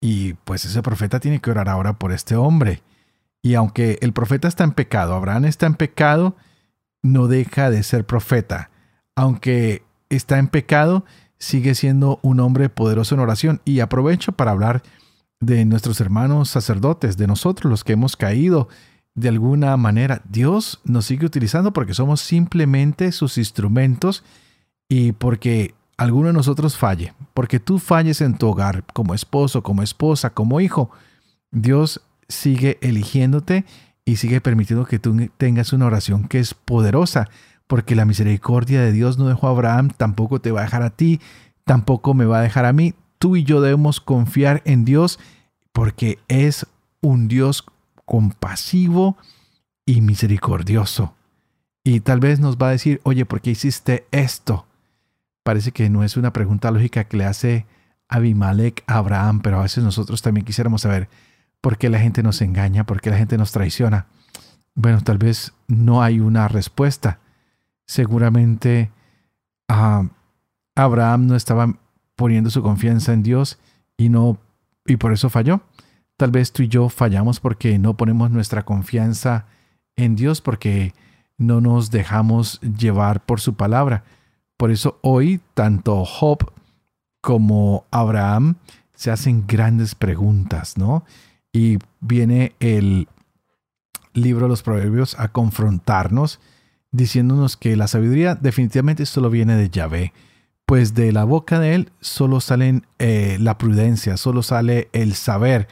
Y 0.00 0.34
pues 0.34 0.64
ese 0.64 0.82
profeta 0.82 1.20
tiene 1.20 1.40
que 1.40 1.50
orar 1.50 1.68
ahora 1.68 1.98
por 1.98 2.12
este 2.12 2.36
hombre. 2.36 2.82
Y 3.42 3.54
aunque 3.54 3.98
el 4.00 4.12
profeta 4.12 4.48
está 4.48 4.64
en 4.64 4.72
pecado, 4.72 5.14
Abraham 5.14 5.44
está 5.46 5.66
en 5.66 5.74
pecado, 5.74 6.36
no 7.02 7.26
deja 7.26 7.70
de 7.70 7.82
ser 7.82 8.06
profeta. 8.06 8.70
Aunque 9.14 9.82
está 10.08 10.38
en 10.38 10.48
pecado, 10.48 11.04
sigue 11.38 11.74
siendo 11.74 12.18
un 12.22 12.40
hombre 12.40 12.68
poderoso 12.68 13.14
en 13.14 13.20
oración. 13.20 13.60
Y 13.64 13.80
aprovecho 13.80 14.32
para 14.32 14.52
hablar 14.52 14.82
de 15.40 15.64
nuestros 15.64 16.00
hermanos 16.00 16.50
sacerdotes, 16.50 17.16
de 17.16 17.26
nosotros 17.26 17.70
los 17.70 17.84
que 17.84 17.94
hemos 17.94 18.16
caído 18.16 18.68
de 19.14 19.28
alguna 19.28 19.76
manera. 19.76 20.22
Dios 20.28 20.80
nos 20.84 21.06
sigue 21.06 21.26
utilizando 21.26 21.72
porque 21.72 21.94
somos 21.94 22.20
simplemente 22.20 23.12
sus 23.12 23.38
instrumentos 23.38 24.22
y 24.88 25.12
porque 25.12 25.74
alguno 26.00 26.28
de 26.28 26.32
nosotros 26.32 26.78
falle, 26.78 27.12
porque 27.34 27.60
tú 27.60 27.78
falles 27.78 28.22
en 28.22 28.38
tu 28.38 28.48
hogar 28.48 28.84
como 28.94 29.12
esposo, 29.12 29.62
como 29.62 29.82
esposa, 29.82 30.30
como 30.30 30.62
hijo. 30.62 30.90
Dios 31.50 32.00
sigue 32.26 32.78
eligiéndote 32.80 33.66
y 34.06 34.16
sigue 34.16 34.40
permitiendo 34.40 34.86
que 34.86 34.98
tú 34.98 35.28
tengas 35.36 35.74
una 35.74 35.84
oración 35.84 36.26
que 36.26 36.38
es 36.38 36.54
poderosa, 36.54 37.28
porque 37.66 37.94
la 37.94 38.06
misericordia 38.06 38.80
de 38.80 38.92
Dios 38.92 39.18
no 39.18 39.28
dejó 39.28 39.48
a 39.48 39.50
Abraham, 39.50 39.90
tampoco 39.94 40.40
te 40.40 40.52
va 40.52 40.60
a 40.60 40.64
dejar 40.64 40.82
a 40.82 40.88
ti, 40.88 41.20
tampoco 41.64 42.14
me 42.14 42.24
va 42.24 42.38
a 42.38 42.42
dejar 42.42 42.64
a 42.64 42.72
mí 42.72 42.94
tú 43.18 43.36
y 43.36 43.44
yo 43.44 43.60
debemos 43.60 44.00
confiar 44.00 44.62
en 44.64 44.86
Dios 44.86 45.18
porque 45.70 46.18
es 46.28 46.66
un 47.02 47.28
Dios 47.28 47.66
compasivo 48.06 49.18
y 49.84 50.00
misericordioso. 50.00 51.12
Y 51.84 52.00
tal 52.00 52.20
vez 52.20 52.40
nos 52.40 52.56
va 52.56 52.68
a 52.68 52.72
decir, 52.72 53.02
oye, 53.04 53.26
¿por 53.26 53.42
qué 53.42 53.50
hiciste 53.50 54.06
esto? 54.12 54.64
Parece 55.50 55.72
que 55.72 55.90
no 55.90 56.04
es 56.04 56.16
una 56.16 56.32
pregunta 56.32 56.70
lógica 56.70 57.02
que 57.02 57.16
le 57.16 57.24
hace 57.24 57.66
Abimelech 58.08 58.84
a 58.86 58.98
Abraham, 58.98 59.40
pero 59.40 59.58
a 59.58 59.62
veces 59.62 59.82
nosotros 59.82 60.22
también 60.22 60.46
quisiéramos 60.46 60.82
saber 60.82 61.08
por 61.60 61.76
qué 61.76 61.90
la 61.90 61.98
gente 61.98 62.22
nos 62.22 62.40
engaña, 62.40 62.86
por 62.86 63.00
qué 63.00 63.10
la 63.10 63.16
gente 63.16 63.36
nos 63.36 63.50
traiciona. 63.50 64.06
Bueno, 64.76 65.00
tal 65.00 65.18
vez 65.18 65.52
no 65.66 66.04
hay 66.04 66.20
una 66.20 66.46
respuesta. 66.46 67.18
Seguramente 67.84 68.92
ah, 69.68 70.04
Abraham 70.76 71.26
no 71.26 71.34
estaba 71.34 71.74
poniendo 72.14 72.48
su 72.50 72.62
confianza 72.62 73.12
en 73.12 73.24
Dios 73.24 73.58
y 73.96 74.08
no 74.08 74.38
y 74.86 74.98
por 74.98 75.12
eso 75.12 75.30
falló. 75.30 75.62
Tal 76.16 76.30
vez 76.30 76.52
tú 76.52 76.62
y 76.62 76.68
yo 76.68 76.90
fallamos 76.90 77.40
porque 77.40 77.76
no 77.80 77.96
ponemos 77.96 78.30
nuestra 78.30 78.64
confianza 78.64 79.46
en 79.96 80.14
Dios 80.14 80.42
porque 80.42 80.94
no 81.38 81.60
nos 81.60 81.90
dejamos 81.90 82.60
llevar 82.60 83.26
por 83.26 83.40
su 83.40 83.54
palabra. 83.54 84.04
Por 84.60 84.70
eso 84.70 84.98
hoy 85.00 85.40
tanto 85.54 86.04
Job 86.04 86.52
como 87.22 87.86
Abraham 87.90 88.56
se 88.92 89.10
hacen 89.10 89.46
grandes 89.46 89.94
preguntas, 89.94 90.76
¿no? 90.76 91.06
Y 91.50 91.78
viene 92.00 92.52
el 92.60 93.08
libro 94.12 94.44
de 94.44 94.48
los 94.50 94.62
Proverbios 94.62 95.18
a 95.18 95.28
confrontarnos 95.28 96.40
diciéndonos 96.90 97.56
que 97.56 97.74
la 97.74 97.88
sabiduría 97.88 98.34
definitivamente 98.34 99.06
solo 99.06 99.30
viene 99.30 99.56
de 99.56 99.70
Yahvé 99.70 100.12
pues 100.66 100.92
de 100.92 101.10
la 101.10 101.24
boca 101.24 101.58
de 101.58 101.74
él 101.74 101.92
solo 102.02 102.42
salen 102.42 102.86
eh, 102.98 103.38
la 103.40 103.56
prudencia, 103.56 104.18
solo 104.18 104.42
sale 104.42 104.90
el 104.92 105.14
saber. 105.14 105.68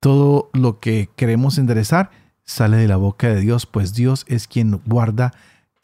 Todo 0.00 0.50
lo 0.52 0.80
que 0.80 1.10
queremos 1.14 1.58
enderezar 1.58 2.10
sale 2.44 2.76
de 2.76 2.88
la 2.88 2.96
boca 2.96 3.28
de 3.28 3.40
Dios, 3.40 3.66
pues 3.66 3.94
Dios 3.94 4.24
es 4.26 4.48
quien 4.48 4.80
guarda 4.84 5.32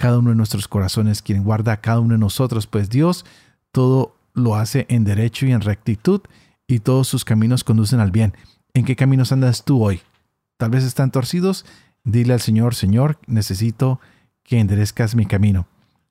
cada 0.02 0.18
uno 0.18 0.30
de 0.30 0.36
nuestros 0.36 0.66
corazones, 0.66 1.22
quien 1.22 1.44
guarda 1.44 1.74
a 1.74 1.80
cada 1.80 2.00
uno 2.00 2.14
de 2.14 2.18
nosotros, 2.18 2.66
pues 2.66 2.90
Dios 2.90 3.24
todo 3.70 4.16
lo 4.34 4.56
hace 4.56 4.84
en 4.88 5.04
derecho 5.04 5.46
y 5.46 5.52
en 5.52 5.60
rectitud 5.60 6.22
y 6.66 6.80
todos 6.80 7.06
sus 7.06 7.24
caminos 7.24 7.62
conducen 7.62 8.00
al 8.00 8.10
bien. 8.10 8.34
¿En 8.74 8.84
qué 8.84 8.96
caminos 8.96 9.30
andas 9.30 9.64
tú 9.64 9.80
hoy? 9.80 10.00
Tal 10.56 10.70
vez 10.70 10.82
están 10.82 11.12
torcidos. 11.12 11.64
Dile 12.02 12.32
al 12.32 12.40
Señor, 12.40 12.74
Señor, 12.74 13.16
necesito 13.28 14.00
que 14.42 14.58
enderezcas 14.58 15.14
mi 15.14 15.24
camino. 15.24 15.68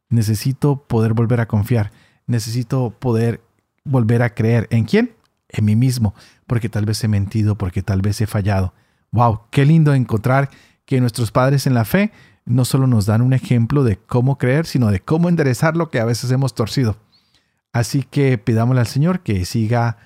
Necesito 0.07 0.77
poder 0.87 1.13
volver 1.13 1.41
a 1.41 1.49
confiar 1.49 1.91
necesito 2.27 2.95
poder 2.97 3.41
volver 3.83 4.23
a 4.23 4.33
creer. 4.33 4.67
¿En 4.71 4.85
quién? 4.85 5.11
En 5.49 5.65
mí 5.65 5.75
mismo, 5.75 6.15
porque 6.47 6.69
tal 6.69 6.85
vez 6.85 7.03
he 7.03 7.07
mentido, 7.09 7.57
porque 7.57 7.83
tal 7.83 8.01
vez 8.01 8.21
he 8.21 8.25
fallado. 8.25 8.73
¡Wow! 9.11 9.41
Qué 9.51 9.65
lindo 9.65 9.93
encontrar 9.93 10.49
que 10.85 11.01
nuestros 11.01 11.31
padres 11.31 11.67
en 11.67 11.73
la 11.73 11.85
fe 11.85 12.11
no 12.45 12.65
solo 12.65 12.87
nos 12.87 13.05
dan 13.05 13.21
un 13.21 13.33
ejemplo 13.33 13.83
de 13.83 13.97
cómo 13.97 14.37
creer, 14.37 14.65
sino 14.65 14.91
de 14.91 14.99
cómo 14.99 15.29
enderezar 15.29 15.75
lo 15.75 15.89
que 15.89 15.99
a 15.99 16.05
veces 16.05 16.31
hemos 16.31 16.55
torcido. 16.55 16.97
Así 17.73 18.03
que 18.03 18.37
pidámosle 18.37 18.81
al 18.81 18.87
Señor 18.87 19.21
que 19.21 19.45
siga 19.45 19.97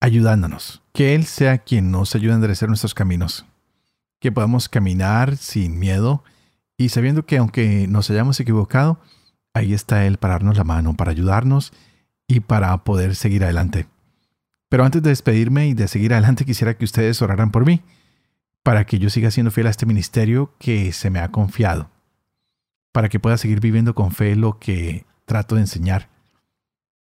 ayudándonos, 0.00 0.82
que 0.92 1.14
Él 1.14 1.24
sea 1.24 1.58
quien 1.58 1.90
nos 1.90 2.14
ayude 2.14 2.32
a 2.32 2.36
enderezar 2.36 2.68
nuestros 2.68 2.94
caminos, 2.94 3.44
que 4.20 4.32
podamos 4.32 4.68
caminar 4.68 5.36
sin 5.36 5.78
miedo 5.78 6.24
y 6.76 6.88
sabiendo 6.88 7.26
que 7.26 7.38
aunque 7.38 7.86
nos 7.88 8.10
hayamos 8.10 8.40
equivocado, 8.40 9.00
ahí 9.52 9.74
está 9.74 10.06
Él 10.06 10.16
para 10.16 10.34
darnos 10.34 10.56
la 10.56 10.64
mano, 10.64 10.96
para 10.96 11.10
ayudarnos 11.10 11.72
y 12.26 12.40
para 12.40 12.84
poder 12.84 13.16
seguir 13.16 13.44
adelante. 13.44 13.86
Pero 14.68 14.84
antes 14.84 15.02
de 15.02 15.10
despedirme 15.10 15.66
y 15.66 15.74
de 15.74 15.88
seguir 15.88 16.12
adelante, 16.12 16.44
quisiera 16.44 16.74
que 16.74 16.84
ustedes 16.84 17.20
oraran 17.20 17.50
por 17.50 17.66
mí, 17.66 17.82
para 18.62 18.84
que 18.84 18.98
yo 18.98 19.10
siga 19.10 19.30
siendo 19.30 19.50
fiel 19.50 19.66
a 19.66 19.70
este 19.70 19.86
ministerio 19.86 20.54
que 20.58 20.92
se 20.92 21.10
me 21.10 21.20
ha 21.20 21.30
confiado, 21.30 21.90
para 22.92 23.08
que 23.08 23.20
pueda 23.20 23.38
seguir 23.38 23.60
viviendo 23.60 23.94
con 23.94 24.12
fe 24.12 24.36
lo 24.36 24.58
que 24.58 25.04
trato 25.24 25.54
de 25.54 25.62
enseñar, 25.62 26.08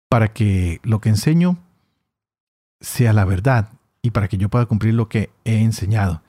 para 0.10 0.34
que 0.34 0.80
lo 0.84 1.00
que 1.00 1.10
enseño 1.10 1.58
sea 2.80 3.14
la 3.14 3.26
verdad 3.26 3.70
y 4.02 4.12
para 4.12 4.28
que 4.28 4.38
yo 4.38 4.50
pueda 4.50 4.66
cumplir 4.66 4.94
lo 4.94 5.10
que 5.10 5.30
he 5.46 5.62
enseñado, 5.62 6.22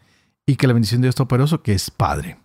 y 0.46 0.56
que 0.56 0.66
la 0.66 0.72
bendición 0.72 1.00
de 1.00 1.06
Dios 1.06 1.14
Todopoderoso, 1.14 1.62
que 1.62 1.74
es 1.74 1.90
Padre, 1.90 2.38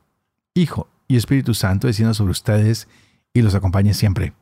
Hijo 0.54 0.90
y 1.08 1.16
Espíritu 1.16 1.54
Santo, 1.54 1.88
descienda 1.88 2.14
sobre 2.14 2.32
ustedes 2.32 2.88
y 3.34 3.42
los 3.42 3.56
acompañe 3.56 3.94
siempre. 3.94 4.34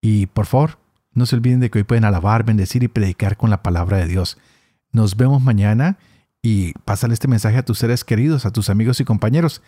Y 0.00 0.26
por 0.26 0.46
favor, 0.46 0.78
no 1.12 1.26
se 1.26 1.36
olviden 1.36 1.60
de 1.60 1.70
que 1.70 1.78
hoy 1.78 1.84
pueden 1.84 2.04
alabar, 2.04 2.44
bendecir 2.44 2.82
y 2.82 2.88
predicar 2.88 3.36
con 3.36 3.50
la 3.50 3.62
palabra 3.62 3.98
de 3.98 4.06
Dios. 4.06 4.38
Nos 4.92 5.16
vemos 5.16 5.42
mañana 5.42 5.98
y 6.42 6.72
pásale 6.84 7.14
este 7.14 7.28
mensaje 7.28 7.58
a 7.58 7.64
tus 7.64 7.78
seres 7.78 8.04
queridos, 8.04 8.46
a 8.46 8.50
tus 8.50 8.70
amigos 8.70 9.00
y 9.00 9.04
compañeros. 9.04 9.62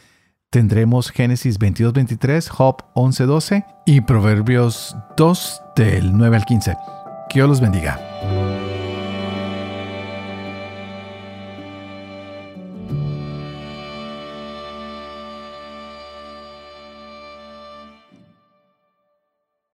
Tendremos 0.50 1.10
Génesis 1.10 1.58
22-23, 1.58 2.48
Job 2.48 2.84
11-12 2.94 3.64
y 3.86 4.02
Proverbios 4.02 4.96
2 5.16 5.62
del 5.76 6.16
9 6.16 6.36
al 6.36 6.44
15. 6.44 6.76
Que 7.30 7.38
Dios 7.38 7.48
los 7.48 7.60
bendiga. 7.60 7.98